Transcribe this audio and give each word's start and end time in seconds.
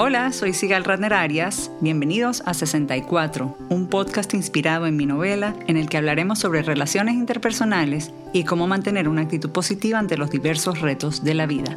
Hola, 0.00 0.30
soy 0.30 0.52
Sigal 0.52 0.84
Radner 0.84 1.12
Arias. 1.12 1.72
Bienvenidos 1.80 2.44
a 2.46 2.54
64, 2.54 3.58
un 3.68 3.88
podcast 3.88 4.32
inspirado 4.32 4.86
en 4.86 4.96
mi 4.96 5.06
novela 5.06 5.56
en 5.66 5.76
el 5.76 5.88
que 5.88 5.96
hablaremos 5.96 6.38
sobre 6.38 6.62
relaciones 6.62 7.16
interpersonales 7.16 8.12
y 8.32 8.44
cómo 8.44 8.68
mantener 8.68 9.08
una 9.08 9.22
actitud 9.22 9.50
positiva 9.50 9.98
ante 9.98 10.16
los 10.16 10.30
diversos 10.30 10.80
retos 10.80 11.24
de 11.24 11.34
la 11.34 11.46
vida. 11.46 11.76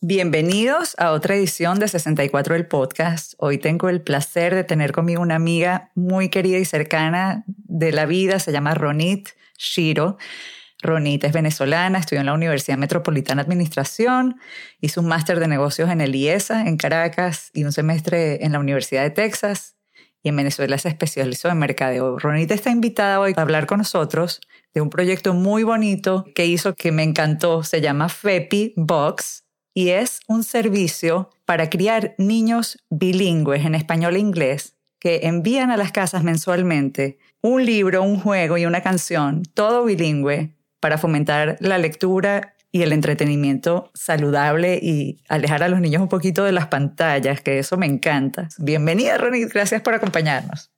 Bienvenidos 0.00 0.94
a 0.98 1.10
otra 1.10 1.34
edición 1.34 1.80
de 1.80 1.88
64 1.88 2.54
del 2.54 2.68
podcast. 2.68 3.34
Hoy 3.38 3.58
tengo 3.58 3.88
el 3.88 4.02
placer 4.02 4.54
de 4.54 4.62
tener 4.62 4.92
conmigo 4.92 5.20
una 5.20 5.34
amiga 5.34 5.90
muy 5.96 6.28
querida 6.28 6.58
y 6.58 6.64
cercana 6.64 7.42
de 7.48 7.90
la 7.90 8.06
vida, 8.06 8.38
se 8.38 8.52
llama 8.52 8.74
Ronit 8.74 9.30
Shiro. 9.58 10.16
Ronita 10.82 11.28
es 11.28 11.32
venezolana, 11.32 11.98
estudió 11.98 12.20
en 12.20 12.26
la 12.26 12.34
Universidad 12.34 12.76
Metropolitana 12.76 13.42
de 13.42 13.46
Administración, 13.46 14.38
hizo 14.80 15.00
un 15.00 15.06
máster 15.06 15.40
de 15.40 15.48
negocios 15.48 15.90
en 15.90 16.00
el 16.00 16.14
IESA 16.14 16.66
en 16.66 16.76
Caracas 16.76 17.50
y 17.54 17.64
un 17.64 17.72
semestre 17.72 18.44
en 18.44 18.52
la 18.52 18.58
Universidad 18.58 19.02
de 19.02 19.10
Texas 19.10 19.76
y 20.22 20.28
en 20.28 20.36
Venezuela 20.36 20.78
se 20.78 20.88
especializó 20.88 21.48
en 21.48 21.58
mercadeo. 21.58 22.18
Ronita 22.18 22.54
está 22.54 22.70
invitada 22.70 23.20
hoy 23.20 23.32
a 23.36 23.40
hablar 23.40 23.66
con 23.66 23.78
nosotros 23.78 24.40
de 24.74 24.80
un 24.80 24.90
proyecto 24.90 25.34
muy 25.34 25.62
bonito 25.62 26.24
que 26.34 26.46
hizo 26.46 26.74
que 26.74 26.92
me 26.92 27.02
encantó, 27.02 27.62
se 27.62 27.80
llama 27.80 28.08
FEPI 28.08 28.74
Box 28.76 29.44
y 29.74 29.90
es 29.90 30.20
un 30.28 30.44
servicio 30.44 31.30
para 31.44 31.70
criar 31.70 32.14
niños 32.18 32.78
bilingües 32.90 33.64
en 33.64 33.74
español 33.74 34.16
e 34.16 34.20
inglés 34.20 34.76
que 34.98 35.20
envían 35.24 35.70
a 35.70 35.76
las 35.76 35.90
casas 35.90 36.22
mensualmente 36.22 37.18
un 37.40 37.64
libro, 37.66 38.02
un 38.02 38.20
juego 38.20 38.56
y 38.56 38.66
una 38.66 38.82
canción, 38.82 39.42
todo 39.54 39.84
bilingüe, 39.84 40.54
para 40.82 40.98
fomentar 40.98 41.56
la 41.60 41.78
lectura 41.78 42.54
y 42.72 42.82
el 42.82 42.92
entretenimiento 42.92 43.92
saludable 43.94 44.80
y 44.82 45.22
alejar 45.28 45.62
a 45.62 45.68
los 45.68 45.80
niños 45.80 46.02
un 46.02 46.08
poquito 46.08 46.42
de 46.42 46.50
las 46.50 46.66
pantallas, 46.66 47.40
que 47.40 47.60
eso 47.60 47.76
me 47.76 47.86
encanta. 47.86 48.48
Bienvenida, 48.58 49.16
Ronit, 49.16 49.52
gracias 49.52 49.80
por 49.80 49.94
acompañarnos. 49.94 50.72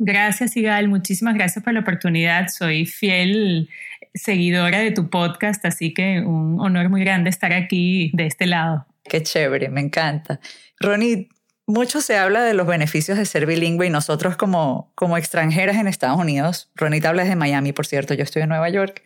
Gracias, 0.00 0.56
Igal, 0.56 0.88
muchísimas 0.88 1.34
gracias 1.34 1.64
por 1.64 1.72
la 1.72 1.80
oportunidad. 1.80 2.48
Soy 2.48 2.84
fiel 2.84 3.68
seguidora 4.12 4.80
de 4.80 4.90
tu 4.90 5.08
podcast, 5.08 5.64
así 5.66 5.94
que 5.94 6.20
un 6.20 6.58
honor 6.58 6.88
muy 6.88 7.02
grande 7.02 7.30
estar 7.30 7.52
aquí 7.52 8.10
de 8.12 8.26
este 8.26 8.46
lado. 8.46 8.86
Qué 9.04 9.22
chévere, 9.22 9.68
me 9.68 9.82
encanta. 9.82 10.40
Ronit, 10.80 11.30
mucho 11.64 12.00
se 12.00 12.16
habla 12.16 12.42
de 12.42 12.54
los 12.54 12.66
beneficios 12.66 13.18
de 13.18 13.24
ser 13.24 13.46
bilingüe 13.46 13.86
y 13.86 13.90
nosotros 13.90 14.36
como, 14.36 14.90
como 14.96 15.16
extranjeras 15.16 15.76
en 15.76 15.86
Estados 15.86 16.18
Unidos, 16.18 16.72
Ronit 16.74 17.04
habla 17.04 17.22
de 17.22 17.36
Miami, 17.36 17.72
por 17.72 17.86
cierto, 17.86 18.14
yo 18.14 18.24
estoy 18.24 18.42
en 18.42 18.48
Nueva 18.48 18.68
York, 18.68 19.02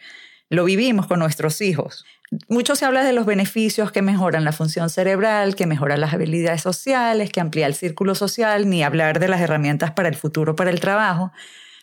lo 0.51 0.65
vivimos 0.65 1.07
con 1.07 1.19
nuestros 1.19 1.61
hijos. 1.61 2.05
Mucho 2.49 2.77
se 2.77 2.85
habla 2.85 3.05
de 3.05 3.13
los 3.13 3.27
beneficios 3.27 3.91
que 3.93 4.03
mejoran 4.03 4.45
la 4.45 4.53
función 4.53 4.91
cerebral, 4.91 5.57
que 5.57 5.67
mejoran 5.67 6.01
las 6.01 6.13
habilidades 6.13 6.63
sociales, 6.63 7.31
que 7.31 7.41
amplía 7.41 7.67
el 7.67 7.75
círculo 7.75 8.15
social, 8.15 8.69
ni 8.69 8.83
hablar 8.83 9.19
de 9.19 9.29
las 9.29 9.41
herramientas 9.41 9.93
para 9.93 10.09
el 10.09 10.15
futuro, 10.15 10.55
para 10.55 10.71
el 10.71 10.81
trabajo. 10.81 11.33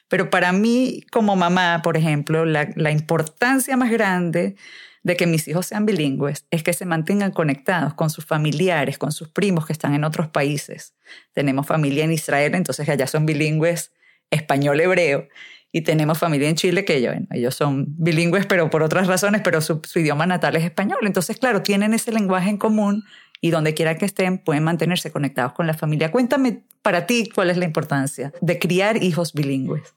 Pero 0.08 0.30
para 0.30 0.52
mí, 0.52 1.04
como 1.12 1.36
mamá, 1.36 1.82
por 1.84 1.98
ejemplo, 1.98 2.46
la, 2.46 2.70
la 2.76 2.92
importancia 2.92 3.76
más 3.76 3.90
grande 3.90 4.56
de 5.02 5.16
que 5.16 5.28
mis 5.28 5.48
hijos 5.48 5.68
sean 5.68 5.86
bilingües 5.86 6.46
es 6.50 6.64
que 6.64 6.74
se 6.74 6.86
mantengan 6.86 7.32
conectados 7.32 7.94
con 7.94 8.10
sus 8.10 8.26
familiares, 8.26 8.98
con 8.98 9.12
sus 9.12 9.30
primos 9.30 9.66
que 9.66 9.74
están 9.74 9.94
en 9.94 10.04
otros 10.04 10.30
países. 10.30 10.96
Tenemos 11.34 11.68
familia 11.68 12.04
en 12.04 12.12
Israel, 12.12 12.56
entonces 12.56 12.88
allá 12.90 13.06
son 13.08 13.26
bilingües 13.26 13.92
español-hebreo 14.32 15.28
y 15.76 15.82
tenemos 15.82 16.18
familia 16.18 16.48
en 16.48 16.56
Chile 16.56 16.86
que 16.86 16.96
ellos, 16.96 17.16
ellos 17.32 17.54
son 17.54 17.84
bilingües, 17.98 18.46
pero 18.46 18.70
por 18.70 18.82
otras 18.82 19.08
razones, 19.08 19.42
pero 19.44 19.60
su, 19.60 19.82
idioma 19.96 20.26
natal 20.26 20.56
es 20.56 20.64
español. 20.64 21.00
Entonces, 21.02 21.36
claro, 21.36 21.64
tienen 21.64 21.94
ese 21.94 22.14
lenguaje 22.14 22.50
en 22.50 22.56
común 22.56 23.04
y 23.42 23.50
donde 23.50 23.74
quiera 23.74 23.98
que 23.98 24.06
estén 24.06 24.38
pueden 24.38 24.64
mantenerse 24.64 25.12
conectados 25.12 25.52
con 25.52 25.68
la 25.68 25.74
familia. 25.74 26.12
Cuéntame 26.12 26.64
para 26.82 27.06
ti 27.06 27.30
cuál 27.36 27.50
es 27.50 27.58
la 27.58 27.66
importancia 27.66 28.32
de 28.40 28.58
criar 28.58 29.04
hijos 29.04 29.34
bilingües. 29.34 29.96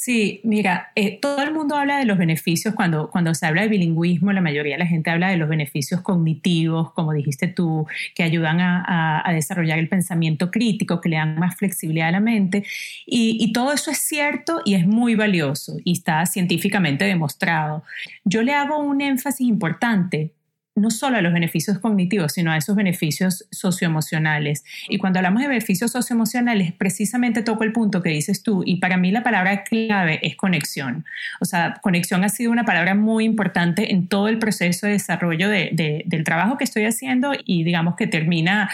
Sí, 0.00 0.40
mira, 0.44 0.92
eh, 0.94 1.18
todo 1.20 1.42
el 1.42 1.52
mundo 1.52 1.74
habla 1.74 1.98
de 1.98 2.04
los 2.04 2.18
beneficios 2.18 2.72
cuando, 2.76 3.10
cuando 3.10 3.34
se 3.34 3.46
habla 3.46 3.62
de 3.62 3.68
bilingüismo, 3.68 4.32
la 4.32 4.40
mayoría 4.40 4.76
de 4.76 4.78
la 4.78 4.86
gente 4.86 5.10
habla 5.10 5.28
de 5.28 5.36
los 5.36 5.48
beneficios 5.48 6.02
cognitivos, 6.02 6.92
como 6.92 7.12
dijiste 7.12 7.48
tú, 7.48 7.84
que 8.14 8.22
ayudan 8.22 8.60
a, 8.60 9.24
desarrollar 9.32 9.80
el 9.80 9.88
pensamiento 9.88 10.52
crítico, 10.52 11.00
que 11.00 11.08
le 11.08 11.16
dan 11.16 11.36
más 11.36 11.56
flexibilidad 11.56 12.08
a 12.08 12.12
la 12.12 12.20
mente. 12.20 12.62
Y, 13.06 13.38
y 13.40 13.52
todo 13.52 13.72
eso 13.72 13.90
es 13.90 13.98
cierto 13.98 14.62
y 14.64 14.74
es 14.74 14.86
muy 14.86 15.16
valioso 15.16 15.78
y 15.82 15.94
está 15.94 16.24
científicamente 16.26 17.04
demostrado. 17.04 17.82
Yo 18.24 18.42
le 18.42 18.54
hago 18.54 18.78
un 18.78 19.00
énfasis 19.00 19.48
importante 19.48 20.30
no 20.78 20.90
solo 20.90 21.16
a 21.16 21.20
los 21.20 21.32
beneficios 21.32 21.78
cognitivos, 21.78 22.32
sino 22.32 22.52
a 22.52 22.56
esos 22.56 22.76
beneficios 22.76 23.46
socioemocionales. 23.50 24.64
Y 24.88 24.98
cuando 24.98 25.18
hablamos 25.18 25.42
de 25.42 25.48
beneficios 25.48 25.92
socioemocionales, 25.92 26.72
precisamente 26.72 27.42
toco 27.42 27.64
el 27.64 27.72
punto 27.72 28.02
que 28.02 28.10
dices 28.10 28.42
tú, 28.42 28.62
y 28.64 28.76
para 28.76 28.96
mí 28.96 29.10
la 29.10 29.22
palabra 29.22 29.64
clave 29.64 30.20
es 30.22 30.36
conexión. 30.36 31.04
O 31.40 31.44
sea, 31.44 31.78
conexión 31.82 32.24
ha 32.24 32.28
sido 32.28 32.52
una 32.52 32.64
palabra 32.64 32.94
muy 32.94 33.24
importante 33.24 33.92
en 33.92 34.08
todo 34.08 34.28
el 34.28 34.38
proceso 34.38 34.86
de 34.86 34.92
desarrollo 34.92 35.48
del 35.48 36.24
trabajo 36.24 36.56
que 36.56 36.64
estoy 36.64 36.84
haciendo 36.84 37.32
y 37.44 37.64
digamos 37.64 37.96
que 37.96 38.06
termina 38.06 38.70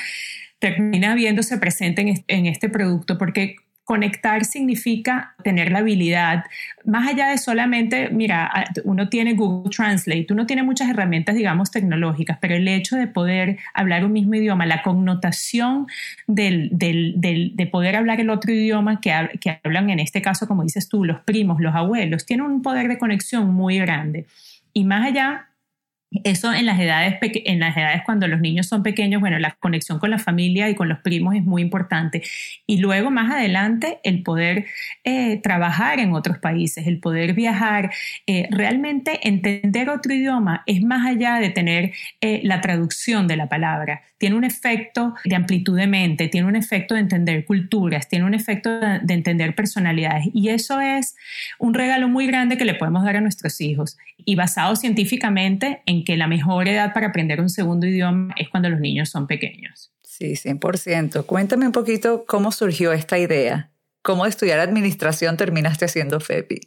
termina 0.58 1.14
viéndose 1.14 1.58
presente 1.58 2.24
en 2.26 2.46
este 2.46 2.70
producto, 2.70 3.18
porque 3.18 3.56
Conectar 3.84 4.44
significa 4.44 5.34
tener 5.44 5.70
la 5.70 5.80
habilidad, 5.80 6.44
más 6.84 7.06
allá 7.08 7.28
de 7.28 7.38
solamente, 7.38 8.08
mira, 8.10 8.50
uno 8.84 9.08
tiene 9.08 9.34
Google 9.34 9.70
Translate, 9.70 10.26
uno 10.30 10.46
tiene 10.46 10.62
muchas 10.62 10.88
herramientas, 10.88 11.34
digamos, 11.34 11.70
tecnológicas, 11.70 12.38
pero 12.40 12.54
el 12.54 12.66
hecho 12.66 12.96
de 12.96 13.06
poder 13.06 13.58
hablar 13.74 14.04
un 14.04 14.12
mismo 14.12 14.34
idioma, 14.34 14.66
la 14.66 14.82
connotación 14.82 15.86
del, 16.26 16.70
de 16.72 17.68
poder 17.70 17.96
hablar 17.96 18.20
el 18.20 18.30
otro 18.30 18.52
idioma 18.52 19.00
que, 19.00 19.12
que 19.40 19.60
hablan, 19.62 19.90
en 19.90 20.00
este 20.00 20.22
caso, 20.22 20.46
como 20.46 20.62
dices 20.62 20.88
tú, 20.88 21.04
los 21.04 21.20
primos, 21.20 21.60
los 21.60 21.74
abuelos, 21.74 22.26
tiene 22.26 22.42
un 22.42 22.62
poder 22.62 22.88
de 22.88 22.98
conexión 22.98 23.52
muy 23.52 23.78
grande. 23.78 24.26
Y 24.72 24.84
más 24.84 25.06
allá 25.06 25.48
eso 26.22 26.52
en 26.52 26.66
las 26.66 26.78
edades 26.78 27.18
en 27.20 27.58
las 27.58 27.76
edades 27.76 28.02
cuando 28.04 28.28
los 28.28 28.40
niños 28.40 28.66
son 28.66 28.82
pequeños, 28.82 29.20
bueno, 29.20 29.38
la 29.38 29.52
conexión 29.52 29.98
con 29.98 30.10
la 30.10 30.18
familia 30.18 30.68
y 30.68 30.74
con 30.74 30.88
los 30.88 30.98
primos 31.00 31.34
es 31.34 31.42
muy 31.42 31.62
importante. 31.62 32.22
Y 32.66 32.78
luego 32.78 33.10
más 33.10 33.32
adelante 33.32 33.98
el 34.04 34.22
poder 34.22 34.66
eh, 35.02 35.40
trabajar 35.42 35.98
en 35.98 36.12
otros 36.12 36.38
países, 36.38 36.86
el 36.86 37.00
poder 37.00 37.34
viajar, 37.34 37.90
eh, 38.26 38.48
realmente 38.50 39.26
entender 39.26 39.90
otro 39.90 40.14
idioma 40.14 40.62
es 40.66 40.82
más 40.82 41.06
allá 41.06 41.36
de 41.36 41.50
tener 41.50 41.92
eh, 42.20 42.40
la 42.44 42.60
traducción 42.60 43.26
de 43.26 43.36
la 43.36 43.48
palabra. 43.48 44.02
Tiene 44.18 44.36
un 44.36 44.44
efecto 44.44 45.14
de 45.24 45.34
amplitud 45.34 45.76
de 45.76 45.86
mente, 45.86 46.28
tiene 46.28 46.46
un 46.46 46.56
efecto 46.56 46.94
de 46.94 47.00
entender 47.00 47.44
culturas, 47.44 48.08
tiene 48.08 48.24
un 48.24 48.32
efecto 48.32 48.80
de, 48.80 49.00
de 49.02 49.14
entender 49.14 49.54
personalidades. 49.54 50.26
Y 50.32 50.48
eso 50.48 50.80
es 50.80 51.16
un 51.58 51.74
regalo 51.74 52.08
muy 52.08 52.26
grande 52.26 52.56
que 52.56 52.64
le 52.64 52.74
podemos 52.74 53.04
dar 53.04 53.16
a 53.16 53.20
nuestros 53.20 53.60
hijos. 53.60 53.98
Y 54.24 54.36
basado 54.36 54.76
científicamente 54.76 55.82
en 55.84 56.03
que 56.04 56.16
la 56.16 56.26
mejor 56.26 56.68
edad 56.68 56.92
para 56.92 57.08
aprender 57.08 57.40
un 57.40 57.48
segundo 57.48 57.86
idioma 57.86 58.34
es 58.36 58.48
cuando 58.48 58.68
los 58.68 58.80
niños 58.80 59.10
son 59.10 59.26
pequeños. 59.26 59.92
Sí, 60.02 60.34
100%. 60.34 61.26
Cuéntame 61.26 61.66
un 61.66 61.72
poquito 61.72 62.24
cómo 62.26 62.52
surgió 62.52 62.92
esta 62.92 63.18
idea. 63.18 63.70
¿Cómo 64.02 64.24
de 64.24 64.30
estudiar 64.30 64.60
administración 64.60 65.36
terminaste 65.36 65.86
haciendo 65.86 66.20
FEPI? 66.20 66.60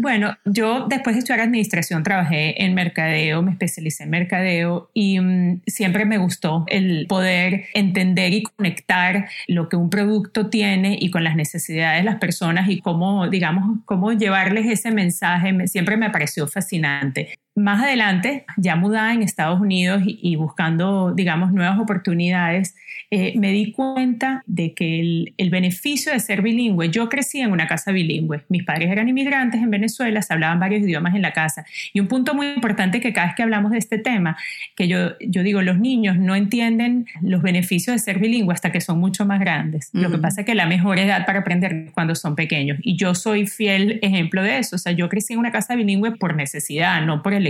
Bueno, 0.00 0.36
yo 0.44 0.86
después 0.88 1.16
de 1.16 1.20
estudiar 1.20 1.40
administración 1.40 2.04
trabajé 2.04 2.62
en 2.62 2.72
mercadeo, 2.72 3.42
me 3.42 3.50
especialicé 3.50 4.04
en 4.04 4.10
mercadeo 4.10 4.90
y 4.94 5.18
mm, 5.18 5.62
siempre 5.66 6.04
me 6.04 6.18
gustó 6.18 6.64
el 6.68 7.06
poder 7.08 7.64
entender 7.74 8.32
y 8.32 8.44
conectar 8.44 9.28
lo 9.48 9.68
que 9.68 9.74
un 9.74 9.90
producto 9.90 10.50
tiene 10.50 10.96
y 11.00 11.10
con 11.10 11.24
las 11.24 11.34
necesidades 11.34 12.00
de 12.00 12.04
las 12.04 12.20
personas 12.20 12.68
y 12.68 12.80
cómo, 12.80 13.28
digamos, 13.28 13.80
cómo 13.86 14.12
llevarles 14.12 14.66
ese 14.66 14.92
mensaje. 14.92 15.66
siempre 15.66 15.96
me 15.96 16.10
pareció 16.10 16.46
fascinante. 16.46 17.36
Más 17.58 17.82
adelante, 17.82 18.44
ya 18.56 18.76
mudada 18.76 19.12
en 19.12 19.22
Estados 19.22 19.60
Unidos 19.60 20.02
y, 20.06 20.36
buscando, 20.36 21.12
digamos, 21.12 21.52
nuevas 21.52 21.80
oportunidades, 21.80 22.76
eh, 23.10 23.32
me 23.36 23.50
di 23.50 23.72
cuenta 23.72 24.44
de 24.46 24.74
que 24.74 25.00
el, 25.00 25.34
el, 25.38 25.50
beneficio 25.50 26.12
de 26.12 26.20
ser 26.20 26.40
bilingüe, 26.42 26.90
yo 26.90 27.08
crecí 27.08 27.40
en 27.40 27.50
una 27.50 27.66
casa 27.66 27.90
bilingüe, 27.90 28.44
mis 28.48 28.64
padres 28.64 28.90
eran 28.90 29.08
inmigrantes 29.08 29.60
en 29.60 29.70
Venezuela, 29.70 30.22
se 30.22 30.32
hablaban 30.34 30.60
varios 30.60 30.82
idiomas 30.82 31.16
en 31.16 31.22
la 31.22 31.32
casa. 31.32 31.64
Y 31.92 31.98
un 31.98 32.06
punto 32.06 32.32
muy 32.32 32.46
importante 32.46 33.00
que 33.00 33.12
cada 33.12 33.28
vez 33.28 33.36
que 33.36 33.42
hablamos 33.42 33.72
de 33.72 33.78
este 33.78 33.98
tema, 33.98 34.36
que 34.76 34.86
yo, 34.86 35.18
yo 35.18 35.42
digo, 35.42 35.60
los 35.62 35.80
niños 35.80 36.16
no 36.16 36.36
entienden 36.36 37.06
los 37.22 37.42
beneficios 37.42 37.96
de 37.96 37.98
ser 37.98 38.20
bilingüe 38.20 38.54
hasta 38.54 38.70
que 38.70 38.80
son 38.80 39.00
mucho 39.00 39.26
más 39.26 39.40
grandes. 39.40 39.90
Lo 39.92 40.12
que 40.12 40.18
pasa 40.18 40.42
es 40.42 40.46
que 40.46 40.54
la 40.54 40.66
mejor 40.66 41.00
edad 41.00 41.26
para 41.26 41.40
aprender 41.40 41.72
es 41.72 41.90
cuando 41.90 42.14
son 42.14 42.36
pequeños. 42.36 42.78
Y 42.82 42.96
yo 42.96 43.16
soy 43.16 43.48
fiel 43.48 43.98
ejemplo 44.02 44.42
de 44.42 44.58
eso. 44.58 44.76
O 44.76 44.78
sea, 44.78 44.92
yo 44.92 45.08
crecí 45.08 45.32
en 45.32 45.40
una 45.40 45.50
casa 45.50 45.74
bilingüe 45.74 46.12
por 46.12 46.36
necesidad, 46.36 47.04
no 47.04 47.22
por 47.22 47.34
el 47.34 47.47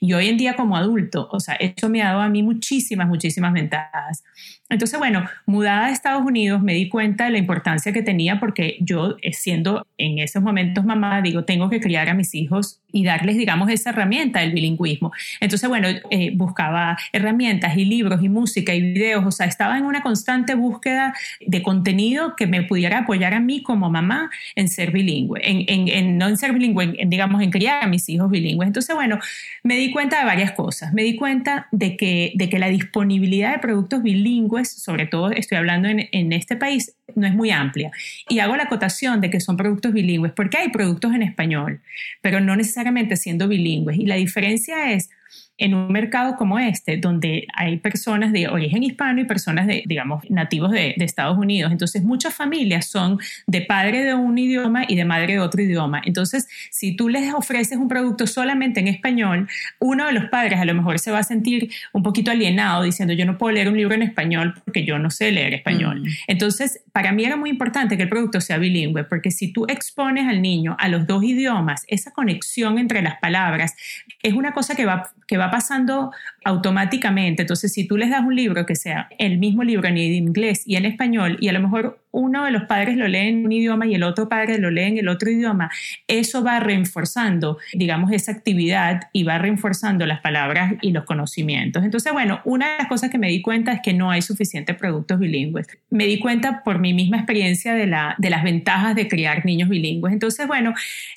y 0.00 0.12
hoy 0.12 0.28
en 0.28 0.36
día 0.36 0.54
como 0.54 0.76
adulto, 0.76 1.28
o 1.30 1.40
sea, 1.40 1.54
eso 1.54 1.88
me 1.88 2.02
ha 2.02 2.08
dado 2.08 2.20
a 2.20 2.28
mí 2.28 2.42
muchísimas, 2.42 3.08
muchísimas 3.08 3.52
ventajas. 3.52 4.24
Entonces, 4.72 4.98
bueno, 4.98 5.24
mudada 5.46 5.86
a 5.86 5.90
Estados 5.90 6.24
Unidos 6.24 6.62
me 6.62 6.74
di 6.74 6.88
cuenta 6.88 7.26
de 7.26 7.30
la 7.30 7.38
importancia 7.38 7.92
que 7.92 8.02
tenía 8.02 8.40
porque 8.40 8.78
yo, 8.80 9.16
eh, 9.22 9.32
siendo 9.32 9.86
en 9.98 10.18
esos 10.18 10.42
momentos 10.42 10.84
mamá, 10.84 11.20
digo, 11.22 11.44
tengo 11.44 11.70
que 11.70 11.80
criar 11.80 12.08
a 12.08 12.14
mis 12.14 12.34
hijos 12.34 12.80
y 12.90 13.04
darles, 13.04 13.36
digamos, 13.36 13.70
esa 13.70 13.90
herramienta 13.90 14.40
del 14.40 14.52
bilingüismo. 14.52 15.12
Entonces, 15.40 15.68
bueno, 15.68 15.88
eh, 16.10 16.32
buscaba 16.34 16.96
herramientas 17.12 17.76
y 17.76 17.84
libros 17.84 18.22
y 18.22 18.28
música 18.28 18.74
y 18.74 18.80
videos, 18.80 19.24
o 19.24 19.30
sea, 19.30 19.46
estaba 19.46 19.78
en 19.78 19.84
una 19.84 20.02
constante 20.02 20.54
búsqueda 20.54 21.14
de 21.40 21.62
contenido 21.62 22.34
que 22.36 22.46
me 22.46 22.62
pudiera 22.62 23.00
apoyar 23.00 23.34
a 23.34 23.40
mí 23.40 23.62
como 23.62 23.90
mamá 23.90 24.30
en 24.54 24.68
ser 24.68 24.90
bilingüe, 24.92 25.40
en, 25.42 26.18
no 26.18 26.28
en 26.28 26.36
ser 26.36 26.52
bilingüe, 26.52 26.94
en, 26.98 27.10
digamos, 27.10 27.42
en 27.42 27.50
criar 27.50 27.82
a 27.82 27.86
mis 27.86 28.08
hijos 28.08 28.30
bilingües. 28.30 28.66
Entonces, 28.66 28.94
bueno, 28.94 29.18
me 29.62 29.76
di 29.76 29.90
cuenta 29.90 30.18
de 30.18 30.24
varias 30.24 30.52
cosas. 30.52 30.92
Me 30.92 31.02
di 31.02 31.16
cuenta 31.16 31.68
de 31.72 31.96
que, 31.96 32.32
de 32.34 32.48
que 32.48 32.58
la 32.58 32.68
disponibilidad 32.68 33.52
de 33.52 33.58
productos 33.58 34.02
bilingües, 34.02 34.61
sobre 34.70 35.06
todo 35.06 35.30
estoy 35.30 35.58
hablando 35.58 35.88
en, 35.88 36.08
en 36.12 36.32
este 36.32 36.56
país, 36.56 36.94
no 37.14 37.26
es 37.26 37.34
muy 37.34 37.50
amplia. 37.50 37.90
Y 38.28 38.38
hago 38.38 38.56
la 38.56 38.64
acotación 38.64 39.20
de 39.20 39.30
que 39.30 39.40
son 39.40 39.56
productos 39.56 39.92
bilingües, 39.92 40.32
porque 40.32 40.58
hay 40.58 40.68
productos 40.70 41.14
en 41.14 41.22
español, 41.22 41.80
pero 42.20 42.40
no 42.40 42.56
necesariamente 42.56 43.16
siendo 43.16 43.48
bilingües. 43.48 43.98
Y 43.98 44.06
la 44.06 44.16
diferencia 44.16 44.92
es 44.92 45.10
en 45.58 45.74
un 45.74 45.92
mercado 45.92 46.36
como 46.36 46.58
este, 46.58 46.96
donde 46.96 47.46
hay 47.54 47.76
personas 47.76 48.32
de 48.32 48.48
origen 48.48 48.82
hispano 48.82 49.20
y 49.20 49.24
personas 49.24 49.66
de, 49.66 49.82
digamos, 49.86 50.28
nativos 50.30 50.70
de, 50.70 50.94
Estados 51.02 51.36
Unidos. 51.36 51.72
Entonces, 51.72 52.04
muchas 52.04 52.32
familias 52.32 52.86
son 52.86 53.18
de 53.46 53.60
padre 53.62 54.04
de 54.04 54.14
un 54.14 54.38
idioma 54.38 54.84
y 54.86 54.94
de 54.94 55.04
madre 55.04 55.34
de 55.34 55.40
otro 55.40 55.60
idioma. 55.60 56.00
Entonces, 56.04 56.48
si 56.70 56.96
tú 56.96 57.08
les 57.08 57.34
ofreces 57.34 57.76
un 57.76 57.88
producto 57.88 58.26
solamente 58.26 58.80
en 58.80 58.88
español, 58.88 59.48
uno 59.80 60.06
de 60.06 60.12
los 60.12 60.26
padres 60.26 60.60
a 60.60 60.64
lo 60.64 60.74
mejor 60.74 61.00
se 61.00 61.10
va 61.10 61.18
a 61.18 61.22
sentir 61.24 61.70
un 61.92 62.02
poquito 62.02 62.30
alienado 62.30 62.84
diciendo, 62.84 63.14
yo 63.14 63.26
no 63.26 63.36
puedo 63.36 63.52
leer 63.52 63.68
un 63.68 63.76
libro 63.76 63.94
en 63.94 64.02
español 64.02 64.54
porque 64.64 64.84
yo 64.84 64.98
no 64.98 65.10
sé 65.10 65.32
leer 65.32 65.54
español. 65.54 66.02
Mm. 66.02 66.06
Entonces, 66.28 66.82
para 66.92 67.12
mí 67.12 67.24
era 67.24 67.36
muy 67.36 67.50
importante 67.50 67.96
que 67.96 68.04
el 68.04 68.08
producto 68.08 68.40
sea 68.40 68.58
bilingüe, 68.58 69.04
porque 69.04 69.30
si 69.30 69.52
tú 69.52 69.66
expones 69.68 70.28
al 70.28 70.40
niño 70.40 70.76
a 70.78 70.88
los 70.88 71.06
dos 71.06 71.22
idiomas, 71.24 71.84
esa 71.88 72.12
conexión 72.12 72.78
entre 72.78 73.02
las 73.02 73.18
palabras 73.18 73.74
es 74.22 74.34
una 74.34 74.52
cosa 74.52 74.74
que 74.74 74.86
va, 74.86 75.10
que 75.26 75.36
va 75.36 75.41
pasando 75.50 76.12
automáticamente. 76.44 77.42
Entonces, 77.42 77.72
si 77.72 77.86
tú 77.86 77.96
les 77.96 78.10
das 78.10 78.22
un 78.22 78.34
libro 78.34 78.66
que 78.66 78.76
sea 78.76 79.08
el 79.18 79.38
mismo 79.38 79.64
libro 79.64 79.88
en 79.88 79.98
inglés 79.98 80.62
y 80.66 80.76
en 80.76 80.84
español, 80.84 81.36
y 81.40 81.48
a 81.48 81.52
lo 81.52 81.60
mejor 81.60 82.01
uno 82.12 82.44
de 82.44 82.50
los 82.50 82.64
padres 82.64 82.96
lo 82.96 83.08
lee 83.08 83.28
en 83.28 83.44
un 83.44 83.52
idioma 83.52 83.86
y 83.86 83.94
el 83.94 84.02
otro 84.02 84.28
padre 84.28 84.58
lo 84.58 84.70
lee 84.70 84.84
en 84.84 84.98
el 84.98 85.08
otro 85.08 85.30
idioma, 85.30 85.70
eso 86.06 86.44
va 86.44 86.60
reforzando, 86.60 87.58
digamos, 87.72 88.12
esa 88.12 88.32
actividad 88.32 89.08
y 89.12 89.24
va 89.24 89.38
reforzando 89.38 90.06
las 90.06 90.20
palabras 90.20 90.74
y 90.82 90.92
los 90.92 91.04
conocimientos. 91.04 91.84
Entonces, 91.84 92.12
bueno, 92.12 92.40
una 92.44 92.72
de 92.72 92.78
las 92.78 92.86
cosas 92.86 93.10
que 93.10 93.18
me 93.18 93.28
di 93.28 93.42
cuenta 93.42 93.72
es 93.72 93.80
que 93.82 93.94
no 93.94 94.10
hay 94.10 94.22
suficientes 94.22 94.76
productos 94.76 95.18
bilingües. 95.18 95.66
Me 95.90 96.06
di 96.06 96.18
cuenta 96.18 96.62
por 96.62 96.78
mi 96.78 96.92
misma 96.92 97.16
experiencia 97.16 97.74
de, 97.74 97.86
la, 97.86 98.14
de 98.18 98.30
las 98.30 98.44
ventajas 98.44 98.94
de 98.94 99.08
criar 99.08 99.44
niños 99.44 99.68
bilingües. 99.68 100.12
Entonces, 100.12 100.46
bueno, 100.46 100.74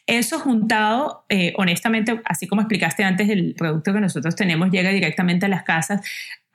eso 0.08 0.40
juntado, 0.40 1.26
eh, 1.30 1.54
honestamente, 1.58 2.22
así 2.26 2.48
como 2.48 2.62
explicaste 2.62 3.04
antes, 3.04 3.30
el 3.30 3.54
producto 3.58 3.94
que 3.94 4.00
nosotros 4.00 4.36
tenemos 4.36 4.72
llega 4.72 4.92
directamente 4.92 5.46
a 5.46 5.50
las 5.50 5.64
casas 5.64 6.02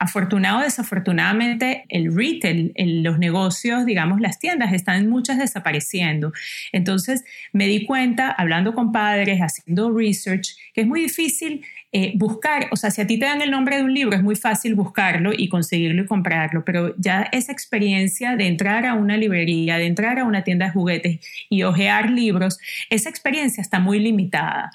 afortunado 0.01 0.59
o 0.59 0.63
desafortunadamente, 0.63 1.85
el 1.87 2.15
retail, 2.15 2.73
los 3.03 3.19
negocios, 3.19 3.85
digamos, 3.85 4.19
las 4.19 4.39
tiendas, 4.39 4.73
están 4.73 5.07
muchas 5.07 5.37
desapareciendo. 5.37 6.33
Entonces, 6.71 7.23
me 7.53 7.67
di 7.67 7.85
cuenta, 7.85 8.31
hablando 8.31 8.73
con 8.73 8.91
padres, 8.91 9.39
haciendo 9.41 9.95
research, 9.95 10.57
que 10.73 10.81
es 10.81 10.87
muy 10.87 11.01
difícil 11.01 11.63
eh, 11.91 12.13
buscar, 12.15 12.67
o 12.71 12.77
sea, 12.77 12.89
si 12.89 12.99
a 12.99 13.05
ti 13.05 13.19
te 13.19 13.25
dan 13.25 13.43
el 13.43 13.51
nombre 13.51 13.77
de 13.77 13.83
un 13.83 13.93
libro, 13.93 14.15
es 14.15 14.23
muy 14.23 14.35
fácil 14.35 14.73
buscarlo 14.73 15.33
y 15.37 15.49
conseguirlo 15.49 16.01
y 16.01 16.07
comprarlo, 16.07 16.65
pero 16.65 16.95
ya 16.97 17.29
esa 17.31 17.51
experiencia 17.51 18.35
de 18.35 18.47
entrar 18.47 18.87
a 18.87 18.95
una 18.95 19.17
librería, 19.17 19.77
de 19.77 19.85
entrar 19.85 20.17
a 20.17 20.23
una 20.23 20.43
tienda 20.43 20.65
de 20.65 20.71
juguetes 20.71 21.19
y 21.47 21.61
hojear 21.61 22.09
libros, 22.09 22.57
esa 22.89 23.07
experiencia 23.07 23.61
está 23.61 23.79
muy 23.79 23.99
limitada. 23.99 24.71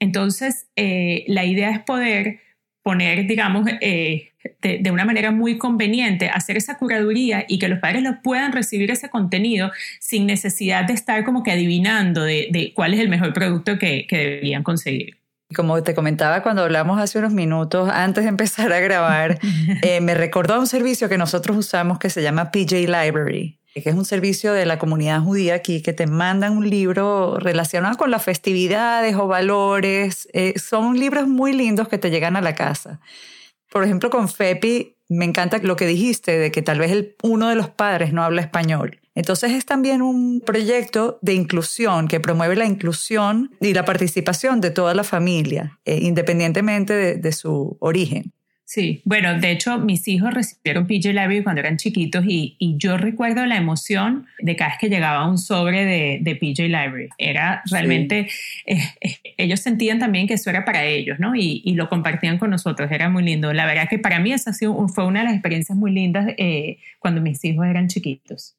Entonces, 0.00 0.66
eh, 0.74 1.24
la 1.28 1.44
idea 1.44 1.70
es 1.70 1.78
poder 1.78 2.40
poner, 2.84 3.26
digamos, 3.26 3.66
eh, 3.80 4.28
de, 4.60 4.90
una 4.90 5.06
manera 5.06 5.30
muy 5.30 5.56
conveniente, 5.56 6.28
hacer 6.28 6.58
esa 6.58 6.76
curaduría 6.76 7.46
y 7.48 7.58
que 7.58 7.66
los 7.66 7.78
padres 7.78 8.02
lo 8.02 8.20
puedan 8.20 8.52
recibir 8.52 8.90
ese 8.90 9.08
contenido 9.08 9.72
sin 10.00 10.26
necesidad 10.26 10.84
de 10.84 10.92
estar 10.92 11.24
como 11.24 11.42
que 11.42 11.50
adivinando 11.50 12.22
de, 12.22 12.72
cuál 12.76 12.92
es 12.92 13.00
el 13.00 13.08
mejor 13.08 13.32
producto 13.32 13.78
que, 13.78 14.06
que 14.06 14.18
deberían 14.18 14.62
conseguir. 14.62 15.16
Como 15.56 15.82
te 15.82 15.94
comentaba 15.94 16.42
cuando 16.42 16.62
hablamos 16.62 17.00
hace 17.00 17.18
unos 17.18 17.32
minutos, 17.32 17.88
antes 17.90 18.24
de 18.24 18.28
empezar 18.28 18.70
a 18.70 18.80
grabar, 18.80 19.38
eh, 19.82 20.02
me 20.02 20.14
recordó 20.14 20.60
un 20.60 20.66
servicio 20.66 21.08
que 21.08 21.16
nosotros 21.16 21.56
usamos 21.56 21.98
que 21.98 22.10
se 22.10 22.22
llama 22.22 22.50
PJ 22.50 22.80
Library 22.80 23.58
que 23.82 23.90
es 23.90 23.96
un 23.96 24.04
servicio 24.04 24.52
de 24.52 24.66
la 24.66 24.78
comunidad 24.78 25.20
judía 25.20 25.54
aquí, 25.54 25.82
que 25.82 25.92
te 25.92 26.06
mandan 26.06 26.56
un 26.56 26.68
libro 26.68 27.38
relacionado 27.38 27.96
con 27.96 28.10
las 28.10 28.22
festividades 28.22 29.16
o 29.16 29.26
valores. 29.26 30.28
Eh, 30.32 30.54
son 30.58 30.98
libros 30.98 31.26
muy 31.26 31.52
lindos 31.52 31.88
que 31.88 31.98
te 31.98 32.10
llegan 32.10 32.36
a 32.36 32.40
la 32.40 32.54
casa. 32.54 33.00
Por 33.70 33.82
ejemplo, 33.82 34.10
con 34.10 34.28
FEPI, 34.28 34.96
me 35.08 35.24
encanta 35.24 35.58
lo 35.58 35.76
que 35.76 35.86
dijiste 35.86 36.38
de 36.38 36.50
que 36.50 36.62
tal 36.62 36.78
vez 36.78 37.14
uno 37.22 37.48
de 37.48 37.56
los 37.56 37.68
padres 37.68 38.12
no 38.12 38.22
habla 38.22 38.42
español. 38.42 39.00
Entonces 39.14 39.52
es 39.52 39.64
también 39.64 40.02
un 40.02 40.40
proyecto 40.40 41.18
de 41.22 41.34
inclusión 41.34 42.08
que 42.08 42.20
promueve 42.20 42.56
la 42.56 42.66
inclusión 42.66 43.50
y 43.60 43.74
la 43.74 43.84
participación 43.84 44.60
de 44.60 44.70
toda 44.70 44.94
la 44.94 45.04
familia, 45.04 45.78
eh, 45.84 45.98
independientemente 46.02 47.16
de 47.16 47.32
su 47.32 47.76
origen. 47.80 48.32
Sí, 48.66 49.02
bueno, 49.04 49.38
de 49.38 49.50
hecho 49.50 49.78
mis 49.78 50.08
hijos 50.08 50.32
recibieron 50.32 50.86
PJ 50.86 51.10
Library 51.10 51.42
cuando 51.42 51.60
eran 51.60 51.76
chiquitos 51.76 52.24
y, 52.26 52.56
yo 52.78 52.96
recuerdo 52.96 53.44
la 53.44 53.56
emoción 53.56 54.26
de 54.38 54.56
cada 54.56 54.70
vez 54.70 54.78
que 54.80 54.88
llegaba 54.88 55.28
un 55.28 55.38
sobre 55.38 55.84
de, 55.84 56.18
de 56.22 56.34
PJ 56.34 56.62
Library. 56.64 57.08
Era 57.18 57.62
realmente, 57.70 58.28
eh, 58.66 58.78
eh, 59.00 59.18
ellos 59.36 59.60
sentían 59.60 59.98
también 59.98 60.26
que 60.26 60.34
eso 60.34 60.48
era 60.48 60.64
para 60.64 60.84
ellos, 60.84 61.20
¿no? 61.20 61.34
Y, 61.36 61.74
lo 61.74 61.88
compartían 61.88 62.38
con 62.38 62.50
nosotros, 62.50 62.90
era 62.90 63.08
muy 63.10 63.22
lindo. 63.24 63.52
La 63.52 63.66
verdad 63.66 63.88
que 63.88 63.98
para 63.98 64.18
mí 64.20 64.32
esa 64.32 64.52
fue 64.52 65.04
una 65.04 65.20
de 65.20 65.24
las 65.24 65.34
experiencias 65.34 65.76
muy 65.76 65.90
lindas 65.92 66.28
eh, 66.38 66.78
cuando 67.00 67.20
mis 67.20 67.44
hijos 67.44 67.66
eran 67.66 67.88
chiquitos. 67.88 68.56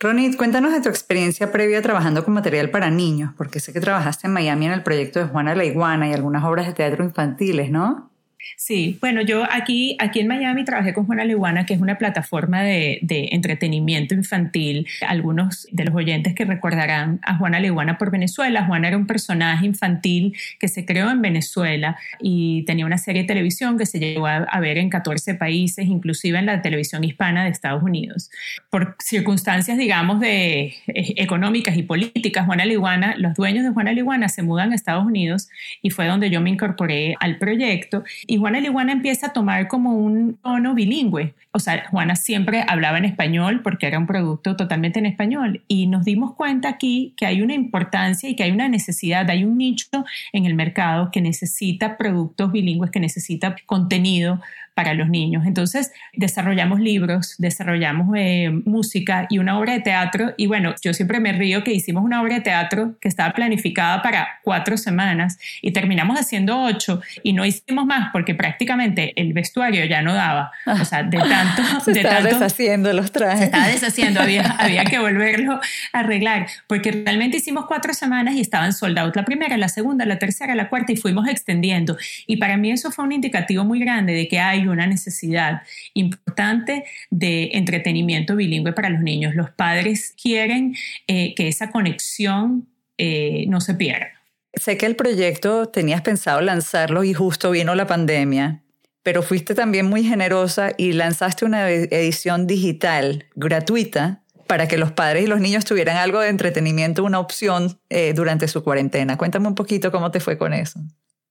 Ronit, 0.00 0.36
cuéntanos 0.36 0.72
de 0.72 0.80
tu 0.80 0.88
experiencia 0.88 1.52
previa 1.52 1.80
trabajando 1.80 2.24
con 2.24 2.34
material 2.34 2.70
para 2.70 2.90
niños, 2.90 3.32
porque 3.36 3.60
sé 3.60 3.72
que 3.72 3.80
trabajaste 3.80 4.26
en 4.26 4.32
Miami 4.32 4.66
en 4.66 4.72
el 4.72 4.82
proyecto 4.82 5.20
de 5.20 5.26
Juana 5.26 5.54
la 5.54 5.64
Iguana 5.64 6.08
y 6.08 6.12
algunas 6.12 6.44
obras 6.44 6.66
de 6.66 6.72
teatro 6.72 7.04
infantiles, 7.04 7.70
¿no? 7.70 8.10
Sí, 8.56 8.98
bueno, 9.00 9.20
yo 9.22 9.44
aquí, 9.50 9.96
aquí 9.98 10.20
en 10.20 10.28
Miami 10.28 10.64
trabajé 10.64 10.94
con 10.94 11.06
Juana 11.06 11.24
Leguana, 11.24 11.66
que 11.66 11.74
es 11.74 11.80
una 11.80 11.98
plataforma 11.98 12.62
de, 12.62 12.98
entretenimiento 13.32 14.14
infantil. 14.14 14.86
Algunos 15.06 15.66
de 15.72 15.84
los 15.84 15.94
oyentes 15.94 16.34
que 16.34 16.44
recordarán 16.44 17.20
a 17.22 17.36
Juana 17.36 17.60
Leguana 17.60 17.98
por 17.98 18.10
Venezuela. 18.10 18.64
Juana 18.64 18.88
era 18.88 18.96
un 18.96 19.06
personaje 19.06 19.66
infantil 19.66 20.36
que 20.58 20.68
se 20.68 20.84
creó 20.84 21.10
en 21.10 21.22
Venezuela 21.22 21.96
y 22.20 22.64
tenía 22.64 22.86
una 22.86 22.98
serie 22.98 23.22
de 23.22 23.28
televisión 23.28 23.78
que 23.78 23.86
se 23.86 23.98
llegó 23.98 24.26
a, 24.26 24.60
ver 24.60 24.78
en 24.78 24.88
14 24.88 25.34
países, 25.34 25.86
inclusive 25.86 26.38
en 26.38 26.46
la 26.46 26.62
televisión 26.62 27.04
hispana 27.04 27.44
de 27.44 27.50
Estados 27.50 27.82
Unidos. 27.82 28.30
Por 28.70 28.96
circunstancias, 28.98 29.76
digamos, 29.76 30.20
de, 30.20 30.74
eh, 30.86 31.14
económicas 31.16 31.76
y 31.76 31.82
políticas, 31.82 32.46
Juana 32.46 32.64
Leguana, 32.64 33.14
los 33.18 33.34
dueños 33.34 33.64
de 33.64 33.70
Juana 33.70 33.92
Leguana 33.92 34.28
se 34.28 34.42
mudan 34.42 34.72
a 34.72 34.74
Estados 34.74 35.04
Unidos 35.04 35.48
y 35.82 35.90
fue 35.90 36.06
donde 36.06 36.30
yo 36.30 36.40
me 36.40 36.50
incorporé 36.50 37.16
al 37.20 37.38
proyecto. 37.38 38.04
Y 38.26 38.35
Juana 38.38 38.60
Liguana 38.60 38.92
empieza 38.92 39.28
a 39.28 39.32
tomar 39.32 39.68
como 39.68 39.96
un 39.96 40.34
tono 40.42 40.74
bilingüe. 40.74 41.34
O 41.52 41.58
sea, 41.58 41.86
Juana 41.88 42.16
siempre 42.16 42.64
hablaba 42.66 42.98
en 42.98 43.04
español 43.04 43.62
porque 43.62 43.86
era 43.86 43.98
un 43.98 44.06
producto 44.06 44.56
totalmente 44.56 44.98
en 44.98 45.06
español. 45.06 45.62
Y 45.68 45.86
nos 45.86 46.04
dimos 46.04 46.34
cuenta 46.34 46.68
aquí 46.68 47.14
que 47.16 47.26
hay 47.26 47.42
una 47.42 47.54
importancia 47.54 48.28
y 48.28 48.36
que 48.36 48.42
hay 48.42 48.50
una 48.50 48.68
necesidad, 48.68 49.28
hay 49.30 49.44
un 49.44 49.56
nicho 49.56 50.04
en 50.32 50.46
el 50.46 50.54
mercado 50.54 51.10
que 51.10 51.20
necesita 51.20 51.96
productos 51.96 52.52
bilingües, 52.52 52.90
que 52.90 53.00
necesita 53.00 53.56
contenido 53.66 54.40
para 54.76 54.92
los 54.92 55.08
niños. 55.08 55.46
Entonces 55.46 55.90
desarrollamos 56.12 56.80
libros, 56.80 57.34
desarrollamos 57.38 58.14
eh, 58.14 58.50
música 58.66 59.26
y 59.30 59.38
una 59.38 59.58
obra 59.58 59.72
de 59.72 59.80
teatro. 59.80 60.34
Y 60.36 60.48
bueno, 60.48 60.74
yo 60.82 60.92
siempre 60.92 61.18
me 61.18 61.32
río 61.32 61.64
que 61.64 61.72
hicimos 61.72 62.04
una 62.04 62.20
obra 62.20 62.34
de 62.34 62.40
teatro 62.42 62.94
que 63.00 63.08
estaba 63.08 63.32
planificada 63.32 64.02
para 64.02 64.28
cuatro 64.42 64.76
semanas 64.76 65.38
y 65.62 65.72
terminamos 65.72 66.20
haciendo 66.20 66.60
ocho 66.62 67.00
y 67.22 67.32
no 67.32 67.46
hicimos 67.46 67.86
más 67.86 68.10
porque 68.12 68.34
prácticamente 68.34 69.14
el 69.16 69.32
vestuario 69.32 69.82
ya 69.86 70.02
no 70.02 70.12
daba. 70.12 70.52
O 70.66 70.84
sea, 70.84 71.02
de 71.02 71.16
tanto... 71.20 71.62
se 71.82 71.92
de 71.92 72.00
estaba 72.00 72.20
deshaciendo 72.20 72.92
los 72.92 73.10
trajes. 73.10 73.38
Se 73.38 73.44
estaba 73.46 73.68
deshaciendo, 73.68 74.20
había, 74.20 74.42
había 74.58 74.84
que 74.84 74.98
volverlo 74.98 75.58
a 75.94 75.98
arreglar 75.98 76.48
porque 76.66 76.92
realmente 76.92 77.38
hicimos 77.38 77.64
cuatro 77.64 77.94
semanas 77.94 78.34
y 78.34 78.42
estaban 78.42 78.74
soldados 78.74 79.16
la 79.16 79.24
primera, 79.24 79.56
la 79.56 79.70
segunda, 79.70 80.04
la 80.04 80.18
tercera, 80.18 80.54
la 80.54 80.68
cuarta 80.68 80.92
y 80.92 80.96
fuimos 80.96 81.28
extendiendo. 81.28 81.96
Y 82.26 82.36
para 82.36 82.58
mí 82.58 82.70
eso 82.70 82.90
fue 82.90 83.06
un 83.06 83.12
indicativo 83.12 83.64
muy 83.64 83.80
grande 83.80 84.12
de 84.12 84.28
que 84.28 84.38
hay 84.38 84.65
una 84.70 84.86
necesidad 84.86 85.62
importante 85.94 86.84
de 87.10 87.50
entretenimiento 87.52 88.36
bilingüe 88.36 88.72
para 88.72 88.90
los 88.90 89.00
niños. 89.00 89.34
Los 89.34 89.50
padres 89.50 90.14
quieren 90.20 90.74
eh, 91.06 91.34
que 91.34 91.48
esa 91.48 91.70
conexión 91.70 92.68
eh, 92.98 93.46
no 93.48 93.60
se 93.60 93.74
pierda. 93.74 94.08
Sé 94.54 94.78
que 94.78 94.86
el 94.86 94.96
proyecto 94.96 95.68
tenías 95.68 96.00
pensado 96.00 96.40
lanzarlo 96.40 97.04
y 97.04 97.12
justo 97.12 97.50
vino 97.50 97.74
la 97.74 97.86
pandemia, 97.86 98.62
pero 99.02 99.22
fuiste 99.22 99.54
también 99.54 99.86
muy 99.86 100.02
generosa 100.02 100.70
y 100.78 100.92
lanzaste 100.92 101.44
una 101.44 101.68
edición 101.70 102.46
digital 102.46 103.26
gratuita 103.34 104.22
para 104.46 104.68
que 104.68 104.78
los 104.78 104.92
padres 104.92 105.24
y 105.24 105.26
los 105.26 105.40
niños 105.40 105.64
tuvieran 105.64 105.96
algo 105.96 106.20
de 106.20 106.28
entretenimiento, 106.28 107.04
una 107.04 107.18
opción 107.18 107.78
eh, 107.90 108.12
durante 108.14 108.48
su 108.48 108.62
cuarentena. 108.62 109.18
Cuéntame 109.18 109.48
un 109.48 109.54
poquito 109.54 109.90
cómo 109.90 110.10
te 110.10 110.20
fue 110.20 110.38
con 110.38 110.54
eso. 110.54 110.80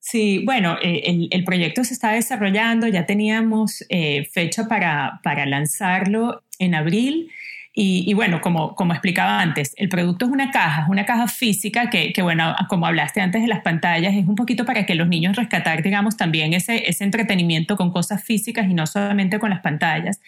Sí, 0.08 0.44
bueno, 0.46 0.78
eh, 0.84 1.28
el, 1.32 1.44
proyecto 1.44 1.84
se 1.84 1.96
está 1.96 2.12
desarrollando, 2.12 2.88
ya 2.88 3.08
teníamos 3.08 3.84
eh, 3.90 4.30
fecha 4.32 4.68
para, 4.68 5.20
para 5.24 5.48
lanzarlo 5.48 6.44
en 6.60 6.76
abril 6.76 7.32
y, 7.78 8.14
bueno, 8.14 8.40
como, 8.40 8.74
como 8.76 8.94
explicaba 8.94 9.42
antes, 9.42 9.74
el 9.78 9.90
producto 9.90 10.26
es 10.26 10.32
una 10.32 10.52
caja, 10.52 10.84
es 10.84 10.90
una 10.90 11.06
caja 11.06 11.28
física 11.28 11.90
que, 11.90 12.14
que, 12.14 12.22
bueno, 12.22 12.56
como 12.70 12.86
hablaste 12.86 13.20
antes 13.20 13.42
de 13.42 13.48
las 13.48 13.64
pantallas, 13.64 14.14
es 14.14 14.28
un 14.28 14.36
poquito 14.36 14.64
para 14.64 14.86
que 14.86 14.96
los 14.96 15.10
niños 15.10 15.36
rescatar, 15.36 15.82
digamos, 15.82 16.16
también 16.16 16.54
ese, 16.54 16.88
ese 16.88 17.04
entretenimiento 17.04 17.76
con 17.76 17.92
cosas 17.92 18.24
físicas 18.24 18.68
y 18.70 18.76
no 18.76 18.88
solamente 18.88 19.40
con 19.40 19.50
las 19.50 19.60
pantallas. 19.60 20.22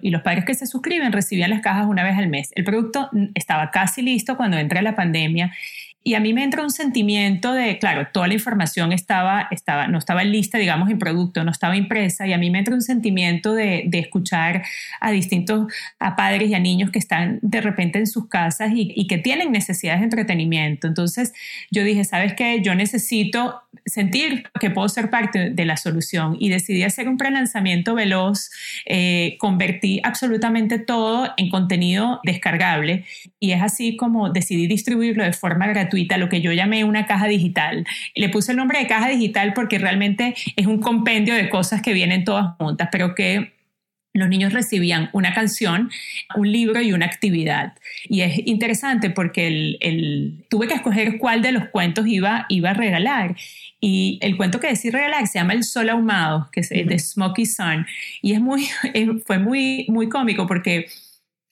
Y 0.00 0.10
los 0.10 0.22
padres 0.22 0.44
que 0.46 0.54
se 0.54 0.66
suscriben 0.66 1.12
recibían 1.12 1.50
las 1.50 1.60
cajas 1.60 1.86
una 1.86 2.04
vez 2.04 2.16
al 2.16 2.28
mes. 2.28 2.52
El 2.54 2.64
producto 2.64 3.10
estaba 3.34 3.70
casi 3.72 4.00
listo 4.00 4.36
cuando 4.36 4.56
entra 4.56 4.80
la 4.80 4.94
pandemia 4.94 5.52
y 6.04 6.14
a 6.14 6.20
mí 6.20 6.34
me 6.34 6.44
entra 6.44 6.62
un 6.62 6.70
sentimiento 6.70 7.54
de, 7.54 7.78
claro, 7.78 8.08
toda 8.12 8.28
la 8.28 8.34
información 8.34 8.92
estaba, 8.92 9.48
estaba, 9.50 9.88
no 9.88 9.96
estaba 9.96 10.22
lista, 10.22 10.58
digamos, 10.58 10.90
en 10.90 10.98
producto, 10.98 11.42
no 11.44 11.50
estaba 11.50 11.76
impresa, 11.76 12.26
y 12.26 12.34
a 12.34 12.38
mí 12.38 12.50
me 12.50 12.58
entra 12.58 12.74
un 12.74 12.82
sentimiento 12.82 13.54
de, 13.54 13.84
de 13.86 13.98
escuchar 14.00 14.62
a 15.00 15.10
distintos, 15.10 15.72
a 15.98 16.14
padres 16.14 16.50
y 16.50 16.54
a 16.54 16.58
niños 16.58 16.90
que 16.90 16.98
están 16.98 17.38
de 17.40 17.62
repente 17.62 17.98
en 17.98 18.06
sus 18.06 18.28
casas 18.28 18.72
y, 18.74 18.92
y 18.94 19.06
que 19.06 19.16
tienen 19.16 19.50
necesidades 19.50 20.00
de 20.00 20.04
entretenimiento. 20.04 20.86
Entonces 20.86 21.32
yo 21.70 21.82
dije, 21.82 22.04
¿sabes 22.04 22.34
qué? 22.34 22.60
Yo 22.62 22.74
necesito 22.74 23.62
sentir 23.86 24.44
que 24.60 24.70
puedo 24.70 24.88
ser 24.88 25.10
parte 25.10 25.50
de 25.50 25.64
la 25.64 25.76
solución 25.76 26.36
y 26.38 26.48
decidí 26.48 26.82
hacer 26.82 27.08
un 27.08 27.16
prelanzamiento 27.16 27.94
veloz, 27.94 28.50
eh, 28.86 29.36
convertí 29.38 30.00
absolutamente 30.02 30.78
todo 30.78 31.32
en 31.36 31.50
contenido 31.50 32.20
descargable 32.24 33.04
y 33.40 33.52
es 33.52 33.62
así 33.62 33.96
como 33.96 34.30
decidí 34.30 34.66
distribuirlo 34.66 35.24
de 35.24 35.32
forma 35.32 35.66
gratuita, 35.66 35.93
lo 36.18 36.28
que 36.28 36.40
yo 36.40 36.52
llamé 36.52 36.84
una 36.84 37.06
caja 37.06 37.26
digital. 37.26 37.86
Le 38.14 38.28
puse 38.28 38.52
el 38.52 38.58
nombre 38.58 38.78
de 38.78 38.86
caja 38.86 39.08
digital 39.08 39.52
porque 39.54 39.78
realmente 39.78 40.34
es 40.56 40.66
un 40.66 40.80
compendio 40.80 41.34
de 41.34 41.48
cosas 41.48 41.82
que 41.82 41.92
vienen 41.92 42.24
todas 42.24 42.56
juntas, 42.58 42.88
pero 42.90 43.14
que 43.14 43.54
los 44.14 44.28
niños 44.28 44.52
recibían 44.52 45.10
una 45.12 45.34
canción, 45.34 45.90
un 46.36 46.50
libro 46.50 46.80
y 46.80 46.92
una 46.92 47.06
actividad. 47.06 47.74
Y 48.08 48.20
es 48.20 48.46
interesante 48.46 49.10
porque 49.10 49.76
el, 49.80 50.44
tuve 50.48 50.68
que 50.68 50.74
escoger 50.74 51.18
cuál 51.18 51.42
de 51.42 51.50
los 51.50 51.68
cuentos 51.68 52.06
iba, 52.06 52.46
iba 52.48 52.70
a 52.70 52.74
regalar. 52.74 53.34
Y 53.80 54.18
el 54.22 54.36
cuento 54.36 54.60
que 54.60 54.68
decidí 54.68 54.92
regalar 54.92 55.26
se 55.26 55.40
llama 55.40 55.52
El 55.52 55.64
Sol 55.64 55.90
Ahumado, 55.90 56.48
que 56.52 56.60
es 56.60 56.68
de 56.68 56.98
Smoky 56.98 57.44
Sun. 57.44 57.86
Y 58.22 58.32
es 58.32 58.40
muy, 58.40 58.68
fue 59.26 59.38
muy, 59.38 59.86
muy 59.88 60.08
cómico 60.08 60.46
porque 60.46 60.86